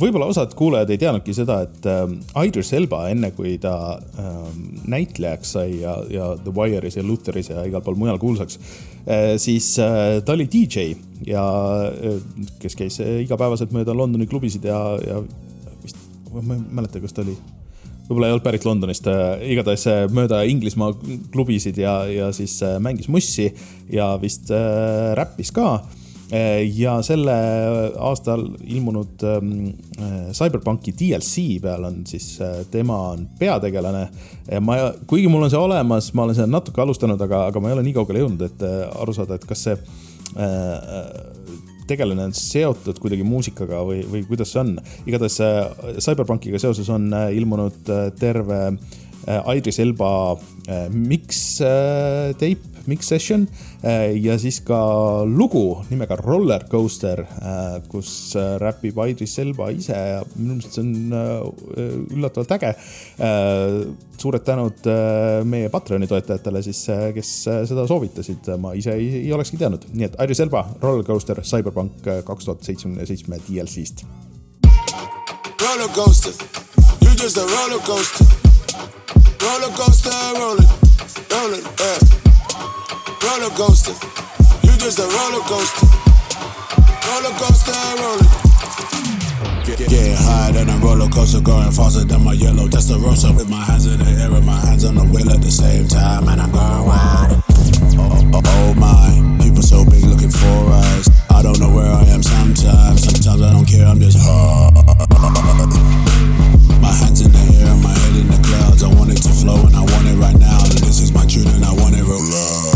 Võib-olla 0.00 0.28
osad 0.30 0.54
kuulajad 0.58 0.90
ei 0.92 1.00
teadnudki 1.00 1.34
seda, 1.36 1.60
et 1.66 1.86
ähm, 1.90 2.18
Idris 2.46 2.72
Elba, 2.76 3.04
enne 3.12 3.32
kui 3.36 3.56
ta 3.62 3.74
ähm, 4.20 4.64
näitlejaks 4.90 5.54
sai 5.56 5.80
ja, 5.82 5.96
ja 6.10 6.32
The 6.40 6.54
Wire'is 6.56 6.98
ja 6.98 7.04
Lutheris 7.06 7.52
ja 7.52 7.64
igal 7.68 7.84
pool 7.84 7.98
mujal 8.00 8.18
kuulsaks 8.22 8.58
äh,, 9.06 9.36
siis 9.42 9.72
äh, 9.82 10.18
ta 10.24 10.36
oli 10.36 10.48
DJ 10.50 10.94
ja 11.28 11.44
äh, 11.90 12.18
kes 12.62 12.78
käis 12.78 13.00
äh, 13.04 13.20
igapäevaselt 13.26 13.74
mööda 13.76 13.96
Londoni 13.96 14.28
klubisid 14.30 14.66
ja, 14.68 14.80
ja 15.06 15.22
vist, 15.84 16.00
ma 16.32 16.44
ei 16.56 16.66
mäleta, 16.80 17.02
kas 17.02 17.16
ta 17.16 17.24
oli 17.26 17.36
võib-olla 18.10 18.26
ei 18.26 18.34
olnud 18.34 18.44
pärit 18.44 18.66
Londonist 18.66 19.06
äh,, 19.10 19.38
igatahes 19.54 19.86
äh, 19.90 20.02
mööda 20.10 20.42
Inglismaa 20.50 20.94
klubisid 21.30 21.78
ja, 21.78 22.02
ja 22.10 22.32
siis 22.34 22.56
äh, 22.66 22.78
mängis 22.82 23.08
mussi 23.12 23.50
ja 23.92 24.12
vist 24.22 24.50
äh, 24.54 25.12
räppis 25.18 25.54
ka 25.54 25.78
ja 26.76 26.92
selle 27.02 27.32
aastal 27.98 28.44
ilmunud 28.62 29.24
ähm, 29.26 29.54
äh, 29.98 30.30
Cyberpunki 30.36 30.92
DLC 30.94 31.58
peal 31.62 31.84
on 31.88 32.04
siis 32.06 32.36
äh, 32.40 32.60
tema 32.70 32.98
on 33.10 33.26
peategelane. 33.38 34.04
ma, 34.60 34.76
kuigi 35.10 35.28
mul 35.28 35.48
on 35.48 35.50
see 35.50 35.58
olemas, 35.58 36.12
ma 36.14 36.26
olen 36.26 36.38
seda 36.38 36.46
natuke 36.50 36.82
alustanud, 36.82 37.20
aga, 37.26 37.48
aga 37.50 37.62
ma 37.62 37.70
ei 37.70 37.78
ole 37.78 37.84
nii 37.88 37.96
kaugele 37.98 38.22
jõudnud, 38.22 38.46
et 38.46 38.64
äh, 38.66 38.78
aru 39.02 39.16
saada, 39.16 39.38
et 39.38 39.48
kas 39.48 39.66
see 39.66 39.78
tegelane 41.90 42.28
on 42.28 42.32
seotud 42.38 43.00
kuidagi 43.02 43.24
muusikaga 43.26 43.80
või, 43.82 44.04
või 44.06 44.22
kuidas 44.28 44.52
see 44.54 44.60
on. 44.62 44.76
igatahes 45.10 45.40
Cyberpunkiga 45.98 46.60
seoses 46.62 46.86
on 46.94 47.08
ilmunud 47.34 47.90
terve 48.20 48.60
Idris 49.56 49.80
Elba 49.82 50.12
mix 50.94 51.58
tape 51.58 52.70
mix 52.90 53.08
session 53.10 53.46
äh, 53.84 54.10
ja 54.18 54.36
siis 54.40 54.60
ka 54.66 54.80
lugu 55.28 55.64
nimega 55.90 56.18
Roller 56.20 56.66
Coaster, 56.70 57.22
äh, 57.22 57.80
kus 57.90 58.34
äh, 58.36 58.56
räpib 58.60 58.98
Idris 59.06 59.38
Elba 59.42 59.70
ise 59.74 59.96
ja 59.96 60.22
minu 60.36 60.58
meelest 60.58 60.76
see 60.76 60.84
on 60.84 62.06
üllatavalt 62.10 62.52
äge. 62.56 62.74
suured 64.20 64.44
tänud 64.44 64.86
meie 65.48 65.68
Patreoni 65.72 66.06
toetajatele 66.10 66.62
siis, 66.62 66.82
kes 67.16 67.30
seda 67.70 67.86
soovitasid, 67.88 68.50
ma 68.60 68.74
ise 68.76 68.92
ei, 68.96 69.08
ei 69.22 69.32
olekski 69.32 69.60
teadnud, 69.60 69.86
nii 69.94 70.10
et 70.10 70.18
Idris 70.20 70.42
Elba, 70.44 70.66
Roller 70.82 71.06
Coaster, 71.06 71.40
Cyberpunk 71.46 72.04
kaks 72.26 72.48
tuhat 72.48 72.66
seitsmekümne 72.68 73.06
seitsme 73.08 73.40
DLC-st. 73.48 74.04
Roller 75.60 75.88
coaster, 75.94 76.32
you 77.00 77.14
just 77.16 77.38
a 77.38 77.46
roller 77.46 77.82
coaster. 77.84 78.26
Roller 79.42 79.72
coaster, 79.76 80.10
rolling, 80.38 80.68
rolling, 81.30 81.64
yeah. 81.78 82.29
Roller 83.22 83.50
coaster. 83.54 83.94
You 84.62 84.72
just 84.78 84.98
a 84.98 85.06
roller 85.06 85.44
coaster. 85.44 85.86
Roller 87.06 87.34
coaster 87.36 87.76
rolling. 88.00 88.30
Get, 89.64 89.78
get 89.88 90.18
higher 90.18 90.52
than 90.52 90.68
a 90.68 90.76
roller 90.78 91.08
coaster, 91.08 91.40
going 91.40 91.70
faster 91.70 92.04
than 92.04 92.24
my 92.24 92.32
yellow 92.32 92.66
Testarossa. 92.66 93.36
With 93.36 93.48
my 93.48 93.62
hands 93.62 93.86
in 93.86 93.98
the 93.98 94.10
air 94.20 94.32
and 94.32 94.46
my 94.46 94.58
hands 94.60 94.84
on 94.84 94.94
the 94.94 95.04
wheel 95.04 95.30
at 95.30 95.40
the 95.40 95.50
same 95.50 95.86
time, 95.88 96.28
and 96.28 96.40
I'm 96.40 96.50
going 96.50 96.86
wild. 96.86 97.42
Oh, 98.00 98.32
oh, 98.34 98.42
oh 98.44 98.74
my, 98.74 99.44
people 99.44 99.62
so 99.62 99.84
big 99.84 100.04
looking 100.04 100.30
for 100.30 100.72
eyes. 100.72 101.08
I 101.30 101.42
don't 101.42 101.58
know 101.60 101.70
where 101.70 101.90
I 101.90 102.04
am 102.08 102.22
sometimes. 102.22 103.04
Sometimes 103.04 103.42
I 103.42 103.52
don't 103.52 103.66
care, 103.66 103.86
I'm 103.86 104.00
just 104.00 104.18
hard. 104.20 104.74
My 106.80 106.92
hands 106.92 107.20
in 107.20 107.32
the 107.32 107.44
air, 107.60 107.76
my 107.84 107.92
head 107.92 108.16
in 108.16 108.28
the 108.28 108.40
clouds. 108.48 108.82
I 108.82 108.88
want 108.94 109.10
it 109.10 109.20
to 109.22 109.28
flow 109.28 109.60
and 109.66 109.76
I 109.76 109.80
want 109.80 110.06
it 110.08 110.16
right 110.16 110.38
now. 110.38 110.64
And 110.64 110.78
this 110.80 111.00
is 111.00 111.12
my 111.12 111.26
tune 111.26 111.48
and 111.48 111.64
I 111.64 111.72
want 111.72 111.94
it 111.94 112.02
real 112.02 112.18
loud. 112.18 112.69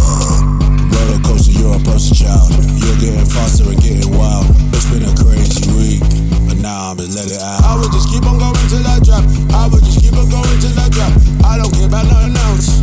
Faster 3.35 3.66
and 3.66 3.80
getting 3.82 4.14
wild. 4.14 4.47
It's 4.70 4.87
been 4.87 5.03
a 5.03 5.14
crazy 5.18 5.66
week, 5.74 6.01
but 6.47 6.59
now 6.62 6.95
I'm 6.95 6.97
just 6.97 7.18
let 7.18 7.26
it 7.26 7.43
out. 7.43 7.66
I 7.66 7.74
would 7.74 7.91
just 7.91 8.09
keep 8.09 8.22
on 8.24 8.39
going 8.39 8.66
till 8.70 8.87
I 8.87 9.03
drop. 9.03 9.26
I 9.51 9.66
would 9.66 9.82
just 9.82 9.99
keep 9.99 10.14
on 10.14 10.30
going 10.30 10.59
till 10.62 10.78
I 10.78 10.89
drop. 10.89 11.12
I 11.43 11.59
don't 11.59 11.72
care 11.74 11.91
about 11.91 12.07
nothing 12.07 12.39
else. 12.39 12.78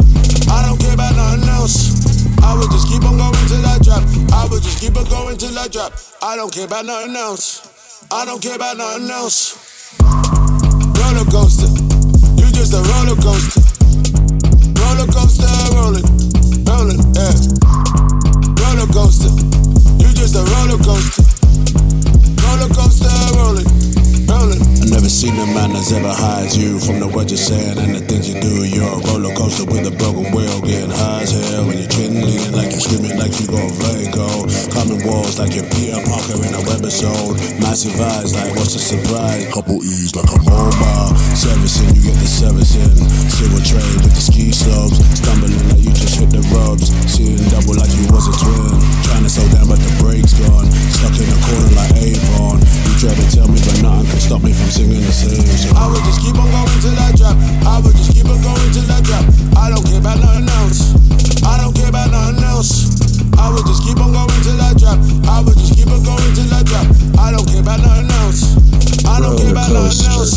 I 0.51 0.67
don't 0.67 0.79
care 0.79 0.93
about 0.93 1.15
nothing 1.15 1.47
else. 1.47 1.95
I 2.43 2.51
would 2.53 2.69
just 2.69 2.87
keep 2.91 3.03
on 3.07 3.15
going 3.15 3.47
till 3.47 3.63
I 3.63 3.79
drop. 3.79 4.03
I 4.35 4.43
would 4.51 4.61
just 4.61 4.79
keep 4.83 4.95
on 4.99 5.07
going 5.07 5.37
till 5.39 5.57
I 5.57 5.67
drop. 5.71 5.95
I 6.21 6.35
don't 6.35 6.51
care 6.51 6.67
about 6.67 6.85
nothing 6.85 7.15
else. 7.15 8.03
I 8.11 8.25
don't 8.25 8.41
care 8.43 8.55
about 8.55 8.75
nothing 8.77 9.09
else. 9.09 9.55
Roller 10.99 11.27
coaster, 11.31 11.71
you 12.35 12.47
just 12.51 12.75
a 12.75 12.83
roller 12.91 13.15
coaster. 13.23 13.63
Roller 14.75 15.07
coaster, 15.07 15.47
rolling, 15.71 16.03
rolling, 16.67 16.99
yeah. 17.15 17.35
Roller 18.59 18.89
coaster, 18.91 19.31
just 20.21 20.35
a 20.35 20.43
roller 20.53 20.77
coaster. 20.83 21.23
Roller 22.45 22.69
coaster, 22.75 23.09
rolling, 23.35 23.65
rolling. 24.27 24.80
Never 24.91 25.07
seen 25.07 25.39
a 25.39 25.47
man 25.55 25.71
that's 25.71 25.95
ever 25.95 26.11
high 26.11 26.43
as 26.43 26.59
you. 26.59 26.75
From 26.75 26.99
the 26.99 27.07
words 27.07 27.31
you're 27.31 27.39
saying 27.39 27.79
and 27.79 27.95
the 27.95 28.03
things 28.03 28.27
you 28.27 28.35
do, 28.43 28.67
you're 28.67 28.91
a 28.91 28.99
roller 29.07 29.31
coaster 29.39 29.63
with 29.63 29.87
a 29.87 29.95
broken 29.95 30.27
wheel, 30.35 30.59
getting 30.67 30.91
high 30.91 31.23
as 31.23 31.31
hell. 31.31 31.63
When 31.63 31.79
you're 31.79 31.87
chin 31.87 32.19
leaning 32.19 32.51
like 32.51 32.75
you're 32.75 32.83
screaming 32.83 33.15
like 33.15 33.31
you 33.39 33.47
got 33.47 33.71
vertigo. 33.71 34.27
Climbing 34.67 35.07
walls 35.07 35.39
like 35.39 35.55
you're 35.55 35.63
Peter 35.71 35.95
Parker 36.03 36.43
in 36.43 36.51
a 36.51 36.63
webisode. 36.67 37.39
Massive 37.63 37.95
eyes 38.03 38.35
like 38.35 38.51
what's 38.59 38.75
the 38.75 38.83
surprise? 38.83 39.47
Couple 39.55 39.79
E's 39.79 40.11
like 40.11 40.27
a 40.27 40.39
mobile. 40.43 41.15
Servicing, 41.39 41.95
you 41.95 42.11
get 42.11 42.19
the 42.19 42.27
servicing. 42.27 42.99
Silver 43.31 43.63
tray 43.63 43.91
with 44.03 44.11
the 44.11 44.19
ski 44.19 44.51
slopes. 44.51 44.99
Stumbling 45.15 45.71
like 45.71 45.87
you 45.87 45.95
just 45.95 46.19
hit 46.19 46.35
the 46.35 46.43
rubs. 46.51 46.91
Seeing 47.07 47.39
double 47.47 47.79
like 47.79 47.95
you 47.95 48.11
was 48.11 48.27
a 48.27 48.35
twin. 48.35 48.75
Trying 49.07 49.23
to 49.23 49.31
slow 49.31 49.47
down 49.55 49.71
but 49.71 49.79
the 49.79 49.91
brakes 50.03 50.35
gone. 50.35 50.67
Stuck 50.91 51.15
in 51.15 51.31
the 51.31 51.39
corner 51.47 51.79
like 51.79 51.95
Avon. 51.95 52.59
You 52.59 52.93
try 52.99 53.15
to 53.15 53.27
tell 53.31 53.47
me 53.47 53.55
but 53.63 53.79
nothing 53.79 54.11
can 54.11 54.19
stop 54.19 54.43
me 54.43 54.51
from 54.51 54.67
singing 54.81 55.05
the 55.05 55.13
same 55.13 55.45
song. 55.45 55.77
I 55.77 55.85
would 55.91 56.03
just 56.03 56.21
keep 56.21 56.35
on 56.37 56.49
going 56.49 56.79
till 56.81 56.97
I 56.97 57.11
drop. 57.13 57.37
I 57.69 57.77
would 57.81 57.95
just 57.95 58.11
keep 58.13 58.25
on 58.25 58.41
going 58.41 58.71
till 58.73 58.89
I 58.89 58.99
drop. 59.05 59.25
I 59.57 59.69
don't 59.69 59.85
care 59.85 59.99
about 60.01 60.17
nothing 60.17 60.49
else. 60.57 60.81
I 61.45 61.57
don't 61.61 61.73
care 61.75 61.89
about 61.89 62.09
nothing 62.09 62.43
else. 62.43 62.89
I 63.37 63.49
would 63.53 63.65
just 63.65 63.83
keep 63.85 63.99
on 64.01 64.11
going 64.13 64.41
till 64.41 64.57
I 64.57 64.73
drop. 64.73 64.97
I 65.29 65.41
would 65.45 65.57
just 65.57 65.73
keep 65.77 65.89
on 65.89 66.01
going 66.01 66.33
till 66.33 66.49
I 66.53 66.61
drop. 66.65 66.87
I 67.19 67.29
don't 67.29 67.45
care 67.45 67.61
about 67.61 67.79
nothing 67.85 68.09
else. 68.25 68.41
I 69.05 69.21
don't 69.21 69.37
care 69.37 69.51
about 69.51 69.69
nothing 69.69 70.05
else. 70.09 70.33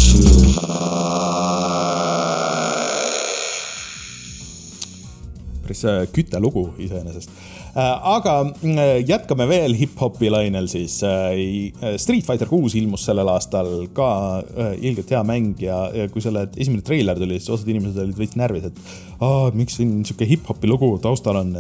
päris 5.64 5.84
äh, 5.84 6.07
kütelugu 6.12 6.74
iseenesest. 6.78 7.30
Aga 7.75 8.35
mm, 8.45 9.03
jätkame 9.09 9.47
veel 9.51 9.75
hip-hopi 9.75 10.31
lainel 10.31 10.68
siis. 10.70 11.01
äh, 11.03 11.97
Street 11.99 12.27
Fighter 12.27 12.49
kuus 12.51 12.77
ilmus 12.79 13.07
sellel 13.09 13.29
aastal 13.33 13.89
ka 13.97 14.09
äh, 14.43 14.75
ilgelt 14.79 15.11
hea 15.11 15.22
mäng 15.27 15.59
ja, 15.62 15.89
ja 15.95 16.07
kui 16.12 16.22
selle 16.22 16.47
esimene 16.57 16.85
treiler 16.87 17.18
tuli, 17.18 17.41
siis 17.41 17.51
osad 17.57 17.70
inimesed 17.72 17.99
olid 18.05 18.18
veits 18.18 18.39
närvis, 18.39 18.68
et 18.70 18.79
aa, 19.18 19.51
miks 19.57 19.79
siin 19.81 19.97
sihuke 20.07 20.29
hip-hopi 20.29 20.70
lugu 20.70 20.93
taustal 21.03 21.41
on, 21.43 21.55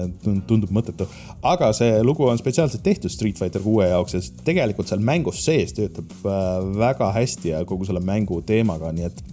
tundub 0.48 0.70
mõttetu. 0.74 1.08
aga 1.42 1.72
see 1.76 1.98
lugu 2.06 2.28
on 2.30 2.38
spetsiaalselt 2.38 2.84
tehtud 2.86 3.12
Street 3.12 3.38
Fighter 3.40 3.62
kuue 3.64 3.88
jaoks 3.90 4.14
ja 4.18 4.22
tegelikult 4.46 4.90
seal 4.90 5.02
mängus 5.04 5.42
sees 5.44 5.74
töötab 5.76 6.14
äh, 6.22 6.58
väga 6.78 7.10
hästi 7.16 7.56
ja 7.56 7.64
kogu 7.68 7.88
selle 7.88 8.04
mängu 8.04 8.42
teemaga, 8.46 8.94
nii 8.94 9.10
et 9.10 9.24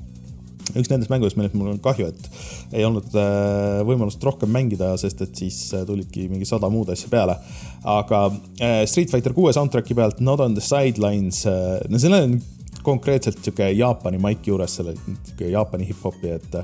üks 0.71 0.89
nendest 0.91 1.11
mängudest, 1.11 1.37
millest 1.39 1.55
mul 1.57 1.71
on 1.73 1.79
kahju, 1.83 2.07
et 2.11 2.77
ei 2.77 2.85
olnud 2.87 3.11
äh, 3.17 3.81
võimalust 3.87 4.23
rohkem 4.25 4.51
mängida, 4.53 4.93
sest 5.01 5.23
et 5.25 5.35
siis 5.37 5.59
äh, 5.75 5.85
tulidki 5.87 6.27
mingi 6.31 6.47
sada 6.47 6.69
muud 6.71 6.91
asja 6.93 7.11
peale. 7.11 7.37
aga 7.83 8.23
äh, 8.61 8.81
Street 8.89 9.11
Fighter 9.11 9.35
kuue 9.37 9.53
soundtrack'i 9.55 9.97
pealt 9.97 10.21
Not 10.23 10.43
on 10.43 10.57
the 10.57 10.63
sidelines, 10.63 11.43
no 11.45 12.01
sellel 12.01 12.29
on 12.29 12.37
konkreetselt 12.85 13.41
sihuke 13.43 13.69
Jaapani 13.77 14.21
maik 14.21 14.47
juures, 14.47 14.79
selle 14.79 14.95
sihuke 14.97 15.51
Jaapani 15.51 15.87
hip-hopi, 15.89 16.35
et 16.37 16.59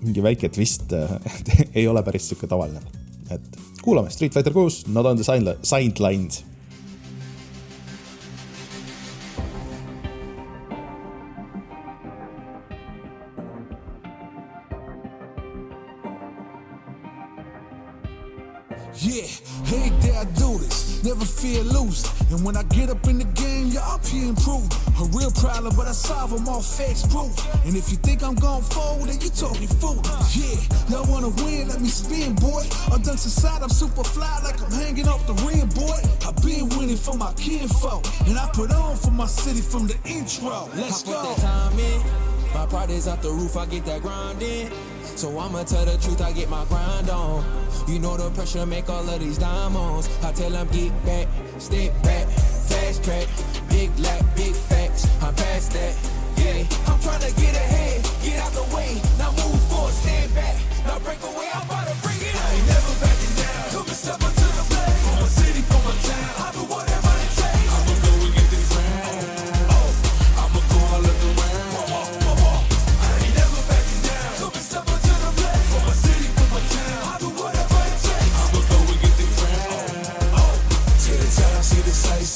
mingi 0.00 0.22
väike 0.24 0.48
twist 0.54 0.94
ei 1.76 1.86
ole 1.88 2.02
päris 2.06 2.30
sihuke 2.30 2.48
tavaline. 2.48 2.80
et 3.30 3.62
kuulame 3.82 4.10
Street 4.10 4.34
Fighter 4.34 4.54
kuus, 4.54 4.84
Not 4.86 5.06
on 5.06 5.18
the 5.18 5.26
sidelines. 5.62 6.44
Never 21.06 21.24
feel 21.24 21.62
loose. 21.62 22.02
And 22.32 22.44
when 22.44 22.56
I 22.56 22.64
get 22.64 22.90
up 22.90 23.06
in 23.06 23.18
the 23.18 23.30
game, 23.38 23.68
y'all 23.68 24.00
be 24.10 24.28
improved. 24.28 24.74
A 24.98 25.04
real 25.16 25.30
problem, 25.30 25.72
but 25.76 25.86
I 25.86 25.92
solve 25.92 26.30
them 26.34 26.48
all 26.48 26.60
facts 26.60 27.06
proof. 27.06 27.32
And 27.64 27.76
if 27.76 27.90
you 27.90 27.96
think 27.98 28.24
I'm 28.24 28.34
gon' 28.34 28.62
fold, 28.62 29.06
then 29.08 29.20
you 29.20 29.30
talking 29.30 29.68
fool. 29.68 30.02
Yeah, 30.34 30.58
y'all 30.90 31.06
wanna 31.10 31.30
win, 31.44 31.68
let 31.68 31.80
me 31.80 31.88
spin, 31.88 32.34
boy. 32.34 32.64
I'm 32.90 33.02
done 33.02 33.14
inside, 33.14 33.62
I'm 33.62 33.70
super 33.70 34.02
fly 34.02 34.40
like 34.42 34.60
I'm 34.60 34.72
hanging 34.72 35.06
off 35.06 35.24
the 35.26 35.34
rim, 35.46 35.68
boy. 35.70 36.00
I've 36.26 36.36
been 36.42 36.68
winning 36.76 36.96
for 36.96 37.14
my 37.14 37.32
kinfolk, 37.34 38.04
and 38.26 38.36
I 38.36 38.48
put 38.52 38.72
on 38.72 38.96
for 38.96 39.12
my 39.12 39.26
city 39.26 39.60
from 39.60 39.86
the 39.86 39.96
intro. 40.04 40.68
Let's 40.74 41.04
go. 41.04 41.36
My 42.54 42.66
party's 42.66 43.06
off 43.06 43.22
the 43.22 43.30
roof, 43.30 43.56
I 43.56 43.66
get 43.66 43.84
that 43.86 44.02
grind 44.02 44.42
in. 44.42 44.70
So 45.16 45.38
I'ma 45.38 45.64
tell 45.64 45.84
the 45.84 45.96
truth, 45.98 46.20
I 46.20 46.32
get 46.32 46.48
my 46.48 46.64
grind 46.66 47.08
on. 47.10 47.44
You 47.88 47.98
know 47.98 48.16
the 48.16 48.30
pressure 48.30 48.66
make 48.66 48.90
all 48.90 49.08
of 49.08 49.20
these 49.20 49.38
diamonds. 49.38 50.08
I 50.22 50.32
tell 50.32 50.50
them 50.50 50.68
get 50.68 50.92
back, 51.04 51.28
step 51.58 51.92
back, 52.02 52.26
fast 52.28 53.04
track, 53.04 53.28
big 53.68 53.96
lack, 53.98 54.22
big 54.34 54.54
facts. 54.54 55.06
I'm 55.22 55.34
past 55.34 55.72
that, 55.72 55.94
yeah. 56.38 56.64
I'm 56.86 57.00
trying 57.00 57.20
to 57.20 57.32
get 57.40 57.54
ahead, 57.54 58.02
get 58.22 58.38
out 58.40 58.52
the 58.52 58.74
way. 58.74 59.00
Now 59.18 59.30
move 59.30 59.60
forward, 59.70 59.92
stand 59.92 60.34
back. 60.34 60.56
Now 60.84 60.98
break 60.98 61.22
away, 61.22 61.48
I'm 61.54 61.66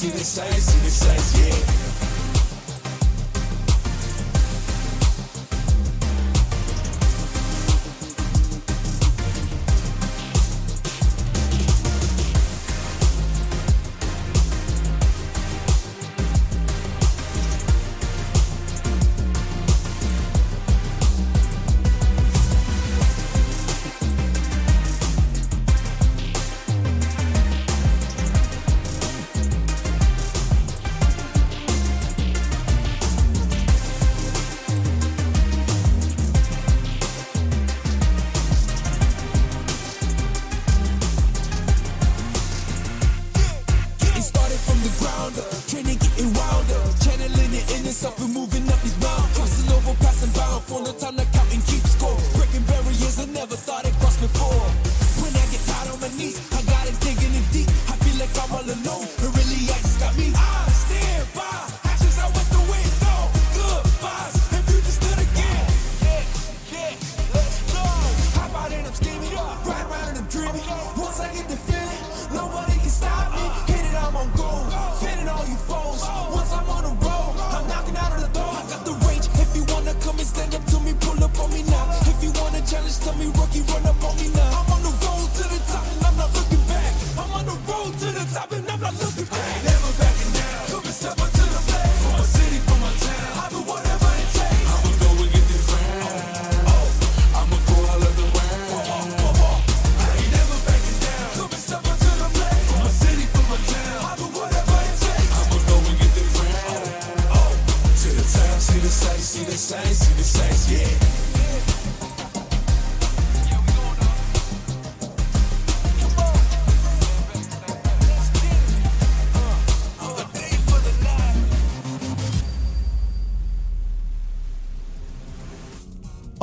see 0.01 0.09
the 0.09 0.25
sights, 0.25 0.65
see 0.65 0.79
the 0.79 0.91
sights, 0.91 1.39
yeah. 1.39 1.80
Up, 45.39 45.51
training 45.69 45.99
getting 45.99 46.33
wound 46.35 46.67
channeling 47.01 47.53
it 47.55 47.67
in 47.77 47.87
itself 47.87 48.19
and 48.21 48.33
moving 48.33 48.67
up 48.69 48.81
these 48.83 48.97
mountains. 49.01 49.37
Crossing 49.37 49.71
over, 49.75 49.95
passing 50.01 50.33
bound, 50.33 50.63
for 50.65 50.81
the 50.83 50.93
time 50.95 51.17
to 51.17 51.25
count 51.37 51.51
and 51.53 51.63
keep 51.67 51.85
score. 51.87 52.17
Breaking 52.35 52.65
barriers 52.65 53.19
I 53.19 53.27
never 53.27 53.57
thought 53.57 53.87
I'd 53.87 53.95
cross 54.01 54.17
before. 54.21 54.67
When 55.23 55.33
I 55.35 55.45
get 55.53 55.63
tired 55.67 55.91
on 55.93 56.01
my 56.01 56.11
knees, 56.17 56.41
I 56.53 56.63
got 56.67 56.89
it 56.89 56.97
digging 57.01 57.35
in 57.35 57.45
deep. 57.53 57.69
I 57.91 57.95
feel 58.03 58.17
like 58.19 58.33
I'm 58.39 58.51
all 58.55 58.67
alone, 58.67 59.07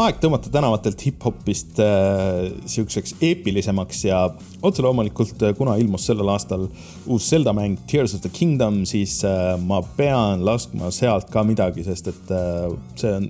aeg 0.08 0.20
tõmmata 0.24 0.52
tänavatelt 0.52 1.02
hip-hopist 1.04 1.80
äh, 1.84 2.48
siukseks 2.70 3.18
eepilisemaks 3.28 4.06
ja 4.08 4.22
otse 4.66 4.86
loomulikult, 4.86 5.42
äh, 5.44 5.54
kuna 5.58 5.76
ilmus 5.82 6.08
sellel 6.08 6.32
aastal 6.32 6.68
uus 7.06 7.28
Zelda 7.28 7.54
mäng 7.56 7.80
Tears 7.92 8.16
of 8.16 8.24
the 8.24 8.32
Kingdom, 8.32 8.84
siis 8.88 9.20
äh, 9.28 9.56
ma 9.60 9.82
pean 9.98 10.46
laskma 10.48 10.92
sealt 10.96 11.32
ka 11.34 11.44
midagi, 11.48 11.84
sest 11.88 12.12
et 12.14 12.34
äh, 12.36 12.70
see 13.00 13.16
on, 13.20 13.30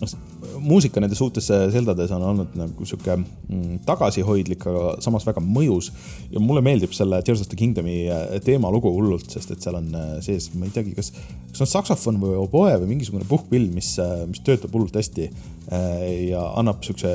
noh, 0.00 0.14
muusika 0.60 1.00
nendes 1.02 1.20
uutes 1.24 1.48
Zeldades 1.72 2.10
on 2.14 2.22
olnud 2.24 2.54
nagu 2.58 2.86
sihuke 2.86 3.16
mm, 3.16 3.80
tagasihoidlik, 3.86 4.64
aga 4.70 4.94
samas 5.04 5.26
väga 5.26 5.42
mõjus. 5.44 5.90
ja 6.30 6.40
mulle 6.42 6.62
meeldib 6.64 6.94
selle 6.96 7.20
Tears 7.24 7.42
of 7.44 7.50
the 7.50 7.58
Kingdomi 7.58 7.96
äh, 8.10 8.38
teemalugu 8.44 8.92
hullult, 8.94 9.30
sest 9.32 9.52
et 9.54 9.62
seal 9.64 9.78
on 9.78 9.90
äh, 9.96 10.16
sees, 10.24 10.50
ma 10.54 10.68
ei 10.68 10.74
teagi, 10.74 10.94
kas, 10.96 11.12
kas 11.50 11.64
on 11.64 11.70
saksofon 11.70 12.20
või 12.22 12.36
oboe 12.40 12.74
või 12.82 12.94
mingisugune 12.94 13.26
puhkpill, 13.28 13.68
mis, 13.74 13.92
äh, 14.02 14.24
mis 14.30 14.42
töötab 14.46 14.74
hullult 14.76 14.96
hästi 14.96 15.30
ja 15.70 16.40
annab 16.58 16.80
siukse 16.82 17.12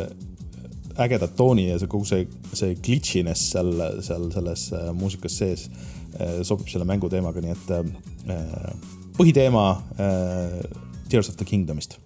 ägeda 1.03 1.27
tooni 1.27 1.65
ja 1.67 1.79
see 1.81 1.89
kogu 1.91 2.07
see, 2.07 2.23
see 2.55 2.77
glitchiness 2.79 3.49
seal, 3.51 3.73
seal 4.05 4.29
selles 4.31 4.69
muusikas 4.95 5.35
sees 5.41 5.67
sobib 6.47 6.69
selle 6.71 6.87
mängu 6.87 7.09
teemaga, 7.11 7.43
nii 7.43 7.51
et 7.51 7.73
põhiteema 9.17 9.65
Tears 11.11 11.33
of 11.33 11.35
the 11.35 11.47
Kingdomist 11.49 11.99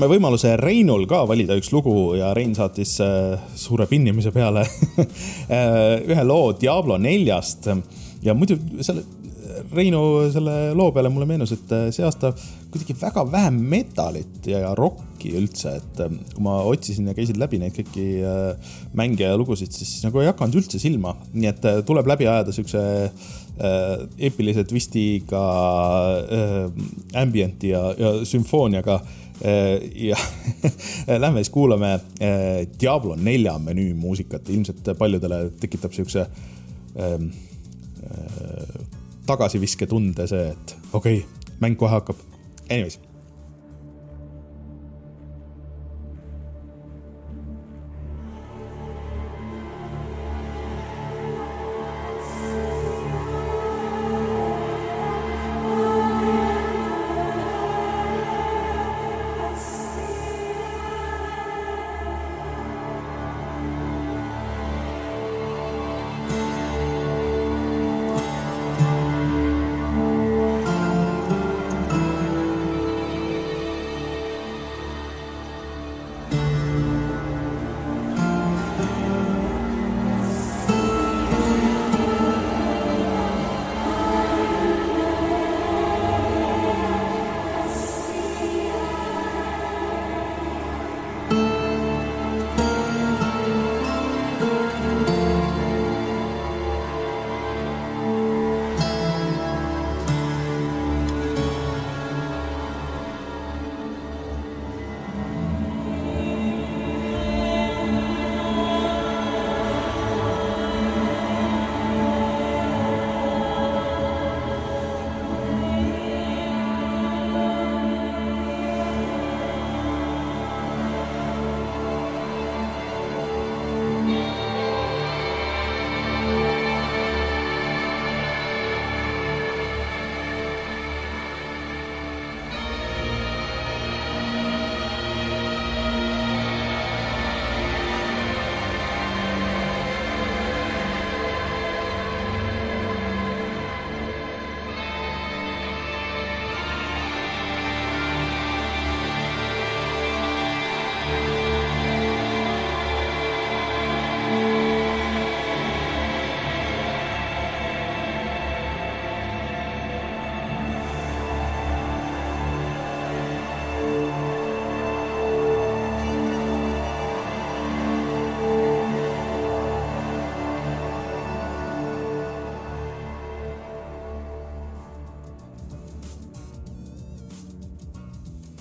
anname 0.00 0.16
võimaluse 0.16 0.54
Reinul 0.56 1.02
ka 1.04 1.26
valida 1.28 1.52
üks 1.60 1.68
lugu 1.74 2.14
ja 2.16 2.30
Rein 2.32 2.54
saatis 2.56 2.94
äh, 3.04 3.34
suure 3.52 3.84
pinnimise 3.84 4.30
peale 4.32 4.62
äh, 5.04 6.00
ühe 6.08 6.24
loo 6.24 6.54
Diablo 6.56 6.96
neljast. 6.96 7.68
ja 8.24 8.32
muidu 8.32 8.56
selle 8.80 9.04
Reinu 9.74 10.00
selle 10.32 10.72
loo 10.76 10.90
peale 10.94 11.10
mulle 11.12 11.26
meenus, 11.28 11.52
et 11.54 11.72
äh, 11.74 11.88
see 11.94 12.04
aasta 12.06 12.32
kuidagi 12.72 12.94
väga 12.98 13.24
vähe 13.30 13.50
metalit 13.54 14.46
ja 14.48 14.72
rocki 14.78 15.34
üldse, 15.38 15.76
et 15.80 16.02
äh, 16.04 16.16
kui 16.32 16.44
ma 16.46 16.60
otsisin 16.70 17.10
ja 17.10 17.14
käisin 17.16 17.38
läbi 17.40 17.60
neid 17.60 17.76
kõiki 17.76 18.06
äh, 18.24 18.72
mänge 18.96 19.26
ja 19.26 19.36
lugusid, 19.38 19.72
siis 19.74 20.00
nagu 20.06 20.22
ei 20.22 20.30
hakanud 20.30 20.60
üldse 20.62 20.80
silma. 20.82 21.14
nii 21.34 21.50
et 21.52 21.70
tuleb 21.86 22.08
läbi 22.10 22.28
ajada 22.30 22.54
siukse 22.56 22.82
eepilise 23.60 24.62
twistiga 24.64 25.40
äh, 26.22 26.70
ambient'i 27.20 27.74
ja, 27.74 27.90
ja 27.98 28.12
sümfooniaga 28.24 29.02
ja 29.94 30.16
lähme 31.24 31.40
siis 31.40 31.50
kuulame 31.50 31.94
Diablo 32.80 33.16
nelja 33.16 33.54
menüü 33.58 33.94
muusikat, 33.96 34.48
ilmselt 34.52 34.90
paljudele 34.98 35.46
tekitab 35.60 35.96
siukse 35.96 36.26
ähm, 37.00 37.30
tagasivisketunde 39.26 40.26
see, 40.28 40.50
et 40.52 40.76
okei 40.92 41.22
okay,, 41.22 41.54
mäng 41.60 41.78
kohe 41.80 41.92
hakkab. 41.94 42.20
Anyways 42.70 43.00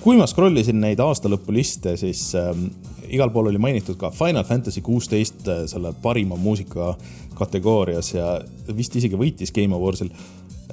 kui 0.10 0.18
ma 0.18 0.26
scroll 0.26 0.57
isin 0.57 0.80
neid 0.81 0.98
aastalõpuliste, 1.06 1.91
siis 2.02 2.31
äh, 2.34 2.48
igal 3.14 3.30
pool 3.30 3.52
oli 3.52 3.60
mainitud 3.61 3.94
ka 4.02 4.10
Final 4.10 4.41
Fantasy 4.48 4.81
kuusteist 4.81 5.45
äh, 5.45 5.68
selle 5.69 5.91
parima 6.02 6.34
muusika 6.34 6.95
kategoorias 7.38 8.10
ja 8.15 8.31
vist 8.73 8.98
isegi 8.98 9.19
võitis 9.19 9.53
Game 9.53 9.77
Awardsil 9.77 10.10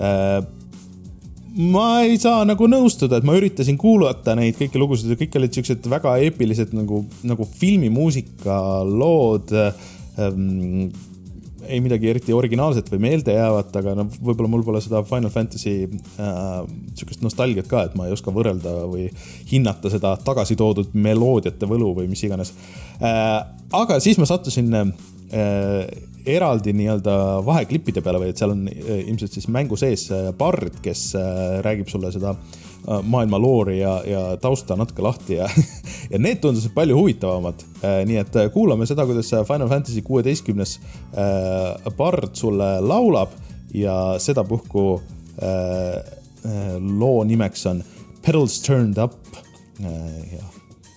äh,. 0.01 0.39
ma 1.69 1.85
ei 2.07 2.17
saa 2.21 2.47
nagu 2.49 2.65
nõustuda, 2.65 3.21
et 3.21 3.29
ma 3.29 3.37
üritasin 3.37 3.77
kuulata 3.77 4.33
neid 4.41 4.57
kõiki 4.57 4.81
lugusid 4.81 5.13
ja 5.13 5.21
kõik 5.21 5.37
olid 5.37 5.61
siuksed 5.61 5.85
väga 5.93 6.17
eepilised 6.25 6.73
nagu, 6.77 7.03
nagu 7.29 7.49
filmimuusika 7.61 8.57
lood 8.89 9.53
ähm, 9.53 10.89
ei 11.69 11.81
midagi 11.85 12.11
eriti 12.11 12.35
originaalset 12.37 12.89
või 12.93 13.03
meeldejäävat, 13.07 13.75
aga 13.81 13.95
no 13.99 14.07
võib-olla 14.15 14.51
mul 14.53 14.65
pole 14.67 14.81
seda 14.85 15.03
Final 15.07 15.33
Fantasy 15.35 15.75
äh, 15.87 16.43
sihukest 16.95 17.25
nostalgiat 17.25 17.69
ka, 17.71 17.87
et 17.87 17.97
ma 17.99 18.09
ei 18.09 18.17
oska 18.17 18.35
võrrelda 18.35 18.75
või 18.91 19.09
hinnata 19.51 19.93
seda 19.93 20.17
tagasi 20.25 20.59
toodud 20.59 20.95
meloodiate 20.95 21.69
võlu 21.71 21.95
või 22.01 22.11
mis 22.11 22.25
iganes 22.27 22.53
äh,. 23.01 23.41
aga 23.77 24.01
siis 24.03 24.21
ma 24.21 24.29
sattusin 24.29 24.73
äh, 24.77 24.93
eraldi 26.27 26.75
nii-öelda 26.77 27.17
vaheklippide 27.47 28.03
peale 28.03 28.23
või 28.23 28.33
et 28.33 28.41
seal 28.43 28.55
on 28.55 28.67
äh, 28.71 29.03
ilmselt 29.07 29.37
siis 29.37 29.51
mängu 29.53 29.79
sees 29.81 30.09
äh, 30.15 30.31
bard, 30.37 30.81
kes 30.85 31.09
äh, 31.19 31.61
räägib 31.67 31.93
sulle 31.93 32.13
seda 32.15 32.35
Äh, 32.35 32.66
maailma 33.03 33.39
loori 33.39 33.81
ja, 33.81 34.03
ja 34.07 34.21
tausta 34.41 34.77
natuke 34.77 35.03
lahti 35.03 35.41
ja, 35.41 35.49
ja 36.13 36.19
need 36.19 36.41
tundusid 36.43 36.75
palju 36.75 36.97
huvitavamad. 36.99 37.65
Äh, 37.83 38.01
nii 38.07 38.21
et 38.23 38.37
äh, 38.37 38.51
kuulame 38.53 38.87
seda, 38.87 39.07
kuidas 39.09 39.33
Final 39.49 39.69
Fantasy 39.69 40.03
kuueteistkümnes 40.07 40.79
bard 41.97 42.35
sulle 42.35 42.77
laulab 42.81 43.35
ja 43.75 44.17
sedapuhku 44.23 44.87
loo 46.99 47.25
nimeks 47.25 47.67
on 47.67 47.83
Pedals 48.23 48.61
Turned 48.63 48.99
Up. 49.03 49.19
ja 49.81 50.45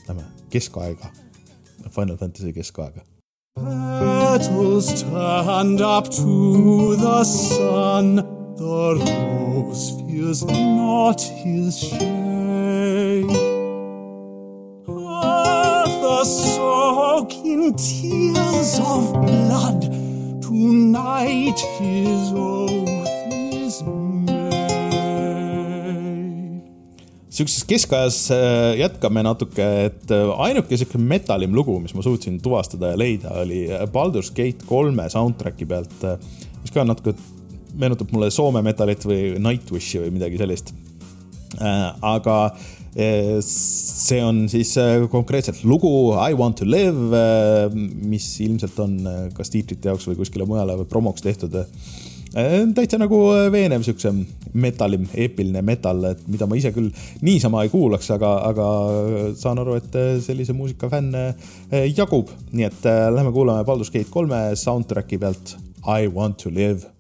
lähme 0.08 0.24
keskaega, 0.50 1.10
Final 1.90 2.18
Fantasy 2.18 2.54
keskaega. 2.54 3.02
Petals 3.56 5.04
turned 5.04 5.82
up 5.82 6.06
to 6.06 6.96
the 6.96 7.24
sun 7.24 8.29
The 8.60 9.00
rose 9.00 9.96
fears 10.04 10.44
not 10.44 11.22
his 11.22 11.80
shade. 11.80 13.32
Earth 14.84 15.96
the 16.04 16.26
soak 16.26 17.32
in 17.46 17.72
tears 17.80 18.74
of 18.84 19.14
blood. 19.24 19.88
Tonight 20.44 21.56
his 21.80 22.34
oath 22.36 23.00
is 23.32 23.80
made. 24.28 24.60
sihukeses 27.32 27.64
keskajas 27.64 28.22
äh, 28.36 28.76
jätkame 28.84 29.24
natuke, 29.24 29.64
et 29.88 30.12
äh, 30.12 30.36
ainuke 30.44 30.76
sihuke 30.76 31.00
metalim 31.00 31.56
lugu, 31.56 31.80
mis 31.80 31.96
ma 31.96 32.04
suutsin 32.04 32.42
tuvastada 32.44 32.92
ja 32.92 33.00
leida, 33.00 33.32
oli 33.40 33.70
Baldur's 33.94 34.36
Gate 34.36 34.68
kolme 34.68 35.08
soundtrack'i 35.08 35.64
pealt, 35.64 36.02
äh, 36.04 36.20
mis 36.60 36.76
ka 36.76 36.84
natuke 36.84 37.16
meenutab 37.78 38.12
mulle 38.14 38.32
Soome 38.34 38.64
metalit 38.66 39.04
või 39.06 39.36
Nightwishi 39.42 40.04
või 40.04 40.16
midagi 40.18 40.40
sellist. 40.42 40.74
Äh, 41.58 41.94
aga 42.06 42.36
äh, 42.96 43.40
see 43.44 44.20
on 44.24 44.46
siis 44.52 44.76
äh, 44.78 45.08
konkreetselt 45.12 45.64
lugu 45.68 46.14
I 46.14 46.36
want 46.38 46.60
to 46.62 46.68
live, 46.68 47.24
mis 47.74 48.28
ilmselt 48.46 48.78
on 48.80 49.00
kas 49.36 49.52
tiitrite 49.52 49.90
jaoks 49.90 50.08
või 50.08 50.20
kuskile 50.22 50.48
mujale 50.48 50.78
või 50.80 50.90
promoks 50.90 51.26
tehtud. 51.26 51.58
täitsa 52.78 53.00
nagu 53.02 53.18
veenev 53.52 53.82
siukse 53.82 54.12
metalim, 54.54 55.08
eepiline 55.18 55.64
metal, 55.66 56.04
et 56.12 56.22
mida 56.30 56.46
ma 56.46 56.60
ise 56.60 56.70
küll 56.76 56.92
niisama 57.26 57.64
ei 57.66 57.72
kuulaks, 57.74 58.12
aga, 58.14 58.30
aga 58.52 58.68
saan 59.34 59.58
aru, 59.60 59.80
et 59.82 59.98
sellise 60.22 60.54
muusika 60.54 60.92
fänne 60.94 61.34
jagub. 61.98 62.30
nii 62.54 62.70
et 62.70 62.86
lähme 62.86 63.34
kuulame 63.34 63.66
Baldur's 63.66 63.90
Gate 63.90 64.14
kolme 64.14 64.54
soundtrack'i 64.54 65.18
pealt 65.18 65.58
I 65.82 66.08
want 66.08 66.38
to 66.46 66.54
live 66.54 66.99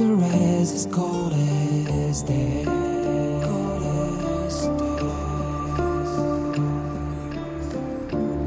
soft 0.00 0.20
caress 0.20 0.72
as 0.72 0.86
cold 0.86 1.32
as 1.32 2.22
death. 2.22 2.66
Cold 3.44 3.82
as. 4.46 4.68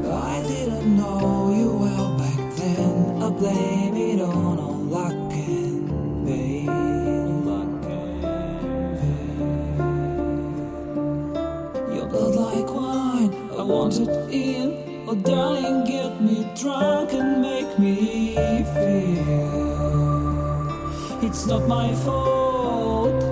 I 0.06 0.42
didn't 0.48 0.96
know 0.96 1.54
you 1.56 1.70
well 1.82 2.18
back 2.18 2.56
then. 2.56 3.22
I 3.22 3.30
blame 3.30 3.96
it 3.96 4.20
on 4.20 4.58
all 4.58 4.74
luck 4.74 5.12
and 5.32 6.28
and. 6.28 6.66
Your 11.94 12.06
blood 12.06 12.34
like 12.34 12.70
wine, 12.74 13.32
I 13.58 13.62
want 13.62 13.94
it 14.00 14.08
in. 14.30 15.06
Oh, 15.06 15.14
darling, 15.14 15.84
get 15.84 16.20
me 16.20 16.48
drunk 16.60 17.03
it's 21.44 21.50
not 21.50 21.68
my 21.68 21.94
fault. 21.96 23.22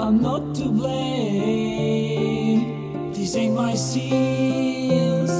I'm 0.00 0.20
not 0.20 0.56
to 0.56 0.64
blame. 0.72 1.92
These 3.12 3.36
ain't 3.36 3.54
my 3.54 3.76
sins. 3.76 5.30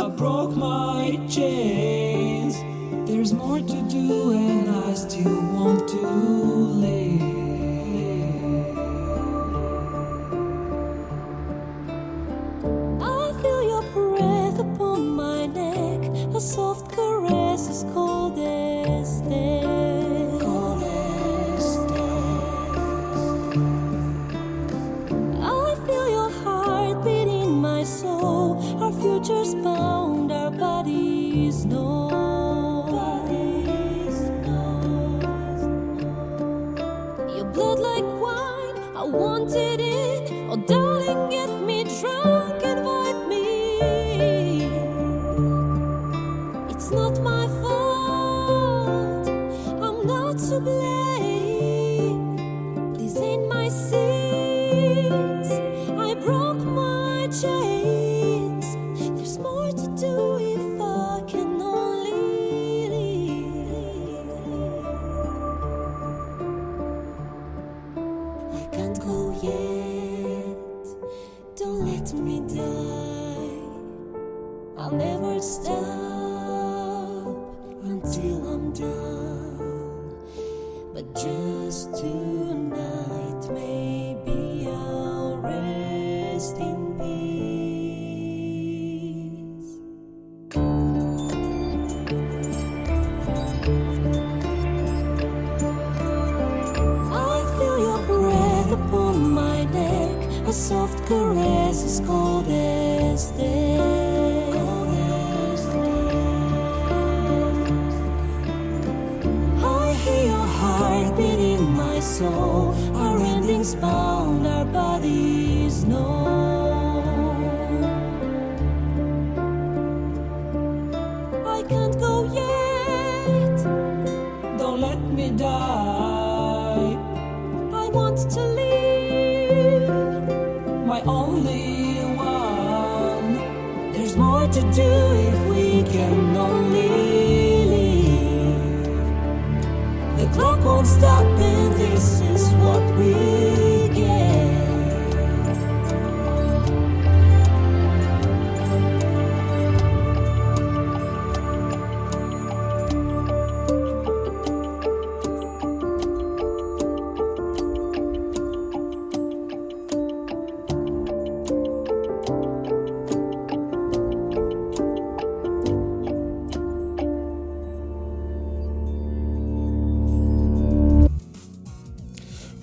I 0.00 0.08
broke 0.08 0.56
my 0.56 1.20
chains. 1.28 2.54
There's 3.06 3.34
more 3.34 3.58
to 3.58 3.82
do, 3.90 4.32
and 4.32 4.70
I 4.70 4.94
still 4.94 5.42
want 5.52 5.86
to 5.90 6.59
Our 29.20 29.26
futures 29.26 29.54
bound, 29.56 30.32
our 30.32 30.50
bodies 30.50 31.66
know. 31.66 32.08
Your 37.36 37.44
blood 37.52 37.80
like 37.80 38.04
wine, 38.22 38.96
I 38.96 39.04
want 39.04 39.52
it 39.54 39.80
in. 39.80 40.50
Oh, 40.50 40.56
darling, 40.56 40.89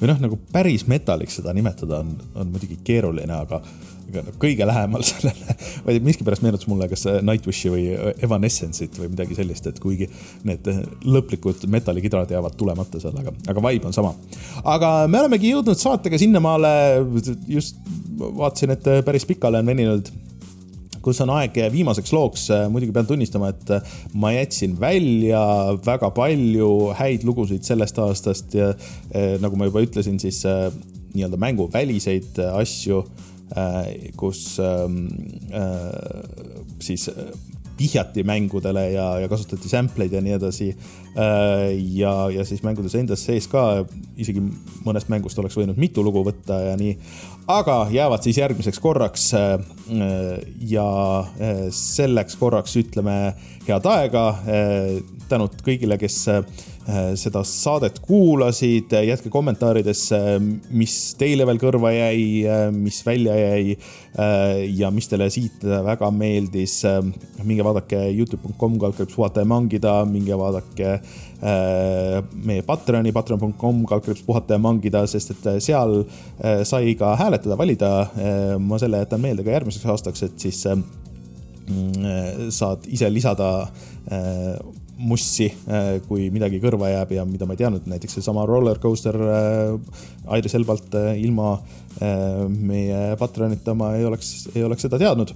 või 0.08 0.14
noh, 0.14 0.24
nagu 0.24 0.40
päris 0.54 0.86
metalliks 0.88 1.40
seda 1.42 1.54
nimetada 1.56 2.02
on, 2.04 2.16
on 2.38 2.52
muidugi 2.52 2.78
keeruline, 2.88 3.34
aga, 3.34 3.60
aga 4.08 4.24
no 4.24 4.34
kõige 4.40 4.68
lähemal 4.68 5.04
sellele, 5.10 5.56
ma 5.84 5.92
ei 5.92 5.98
tea, 5.98 6.06
miskipärast 6.06 6.46
meenutas 6.46 6.70
mulle 6.72 6.88
kas 6.92 7.04
Nightwishi 7.26 7.72
või 7.74 7.88
Evanescence'it 8.24 9.00
või 9.02 9.12
midagi 9.14 9.38
sellist, 9.38 9.68
et 9.68 9.82
kuigi 9.84 10.08
need 10.48 10.70
lõplikud 11.06 11.68
metallikidrad 11.74 12.32
jäävad 12.32 12.56
tulemata 12.60 13.02
seal, 13.04 13.18
aga, 13.20 13.36
aga 13.52 13.66
vibe 13.68 13.92
on 13.92 13.98
sama. 13.98 14.14
aga 14.64 14.94
me 15.12 15.22
olemegi 15.26 15.52
jõudnud 15.52 15.80
saatega 15.82 16.20
sinnamaale, 16.22 16.72
just 17.52 17.84
vaatasin, 18.18 18.78
et 18.78 18.90
päris 19.06 19.28
pikale 19.28 19.60
on 19.62 19.76
veninud 19.76 20.14
kus 21.08 21.24
on 21.24 21.32
aeg 21.38 21.56
viimaseks 21.72 22.12
looks, 22.16 22.50
muidugi 22.72 22.96
pean 22.96 23.08
tunnistama, 23.08 23.54
et 23.54 23.72
ma 24.20 24.34
jätsin 24.36 24.76
välja 24.80 25.42
väga 25.86 26.12
palju 26.16 26.92
häid 27.00 27.24
lugusid 27.28 27.64
sellest 27.68 28.04
aastast 28.04 28.60
eh, 28.60 28.76
nagu 29.42 29.56
ma 29.60 29.72
juba 29.72 29.86
ütlesin, 29.88 30.20
siis 30.20 30.44
nii-öelda 31.18 31.40
mänguväliseid 31.42 32.38
asju, 32.52 33.02
kus 34.20 34.60
ähm, 34.60 35.08
äh, 35.56 36.24
siis 36.80 37.08
äh, 37.10 37.32
vihjati 37.80 38.24
mängudele 38.28 38.92
ja, 38.92 39.08
ja 39.22 39.30
kasutati 39.30 39.70
sampleid 39.70 40.14
ja 40.14 40.22
nii 40.22 40.34
edasi. 40.38 40.70
ja, 41.94 42.14
ja 42.34 42.46
siis 42.46 42.62
mängudes 42.64 42.96
endas 42.96 43.24
sees 43.26 43.48
ka 43.50 43.86
isegi 44.18 44.42
mõnest 44.86 45.10
mängust 45.10 45.40
oleks 45.40 45.58
võinud 45.58 45.80
mitu 45.82 46.04
lugu 46.06 46.22
võtta 46.26 46.60
ja 46.70 46.76
nii. 46.78 46.98
aga 47.48 47.78
jäävad 47.92 48.24
siis 48.24 48.38
järgmiseks 48.38 48.80
korraks. 48.80 49.32
ja 50.70 50.88
selleks 51.72 52.36
korraks 52.36 52.76
ütleme 52.78 53.18
head 53.68 53.86
aega. 53.86 54.28
tänud 55.28 55.58
kõigile, 55.66 55.98
kes 56.00 56.22
seda 57.20 57.42
saadet 57.44 57.98
kuulasid, 58.00 58.94
jätke 59.04 59.30
kommentaaridesse, 59.32 60.20
mis 60.72 60.94
teile 61.20 61.44
veel 61.48 61.60
kõrva 61.60 61.92
jäi, 61.92 62.46
mis 62.72 63.02
välja 63.04 63.36
jäi 63.36 63.76
ja 64.80 64.92
mis 64.94 65.10
teile 65.12 65.28
siit 65.34 65.64
väga 65.64 66.10
meeldis. 66.16 66.80
minge 67.44 67.66
vaadake 67.68 68.00
Youtube.com 68.12 68.78
kaldkriips 68.80 69.16
puhata 69.16 69.44
ja 69.44 69.50
mangida, 69.52 69.98
minge 70.06 70.38
vaadake 70.40 70.94
meie 72.48 72.64
Patreoni, 72.66 73.12
patreon.com 73.12 73.84
kaldkriips 73.86 74.24
puhata 74.26 74.56
ja 74.56 74.60
mangida, 74.60 75.04
sest 75.08 75.36
et 75.36 75.52
seal 75.64 76.06
sai 76.64 76.96
ka 76.96 77.16
hääletada, 77.20 77.58
valida. 77.58 77.92
ma 78.60 78.80
selle 78.80 79.04
jätan 79.04 79.22
meelde 79.22 79.44
ka 79.44 79.52
järgmiseks 79.58 79.92
aastaks, 79.92 80.24
et 80.24 80.40
siis 80.40 80.64
saad 82.56 82.88
ise 82.88 83.12
lisada 83.12 83.52
mussi, 84.98 85.48
kui 86.08 86.28
midagi 86.34 86.60
kõrva 86.64 86.90
jääb 86.90 87.12
ja 87.14 87.26
mida 87.28 87.46
ma 87.46 87.54
ei 87.54 87.62
teadnud, 87.62 87.86
näiteks 87.90 88.18
seesama 88.18 88.46
Roller 88.50 88.80
Coaster 88.82 89.18
äh, 89.18 90.34
Airis 90.34 90.56
Elbalt 90.58 90.96
äh, 90.98 91.14
ilma 91.22 91.54
äh, 92.02 92.48
meie 92.50 93.16
Patreonita 93.20 93.76
ma 93.78 93.94
ei 93.98 94.06
oleks, 94.08 94.50
ei 94.56 94.66
oleks 94.66 94.88
seda 94.88 95.00
teadnud 95.02 95.34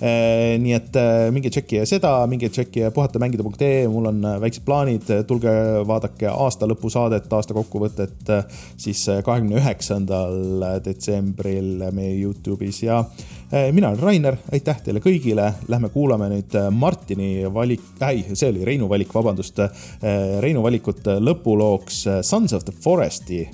nii 0.00 0.74
et 0.74 0.96
eh, 0.98 1.28
minge 1.34 1.50
tšekkige 1.52 1.84
seda, 1.86 2.16
minge 2.30 2.48
tšekkige 2.50 2.90
puhatamängida.ee, 2.94 3.86
mul 3.90 4.08
on 4.10 4.18
eh, 4.26 4.40
väiksed 4.42 4.64
plaanid, 4.66 5.12
tulge 5.28 5.52
vaadake 5.86 6.28
aasta 6.32 6.66
lõpusaadet, 6.68 7.28
aasta 7.30 7.54
kokkuvõtet 7.54 8.32
siis 8.80 9.04
kahekümne 9.24 9.60
üheksandal 9.60 10.66
detsembril 10.84 11.86
meie 11.94 12.16
Youtube'is. 12.18 12.82
Ja 12.84 13.02
mina 13.72 13.92
olen 13.92 14.02
Rainer, 14.02 14.36
aitäh 14.52 14.80
teile 14.82 15.02
kõigile, 15.04 15.46
lähme 15.70 15.90
kuulame 15.94 16.28
nüüd 16.32 16.56
Martini 16.74 17.44
valik, 17.54 17.84
ei, 18.02 18.24
see 18.32 18.50
oli 18.50 18.64
Reinu 18.66 18.88
valik, 18.90 19.12
vabandust, 19.14 19.60
Reinu 20.42 20.64
valikut 20.64 21.06
lõpulooks 21.22 22.00
Sons 22.26 22.56
of 22.56 22.66
the 22.66 22.74
Forest'i 22.74 23.44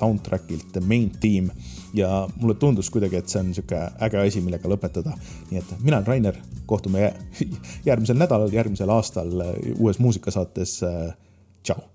soundtrack'ilt 0.00 0.82
Main 0.84 1.08
Theme 1.20 1.54
ja 1.94 2.28
mulle 2.36 2.54
tundus 2.54 2.90
kuidagi, 2.90 3.16
et 3.16 3.28
see 3.28 3.40
on 3.42 3.54
sihuke 3.54 3.78
äge 4.02 4.18
asi, 4.22 4.40
millega 4.44 4.68
lõpetada. 4.68 5.16
nii 5.50 5.58
et 5.58 5.72
mina 5.80 5.96
olen 5.96 6.06
Rainer, 6.06 6.36
kohtume 6.66 7.00
jä- 7.06 7.46
järgmisel 7.86 8.18
nädalal, 8.18 8.52
järgmisel 8.52 8.90
aastal 8.90 9.32
uues 9.78 9.98
muusikasaates. 9.98 10.80
tšau 11.62 11.89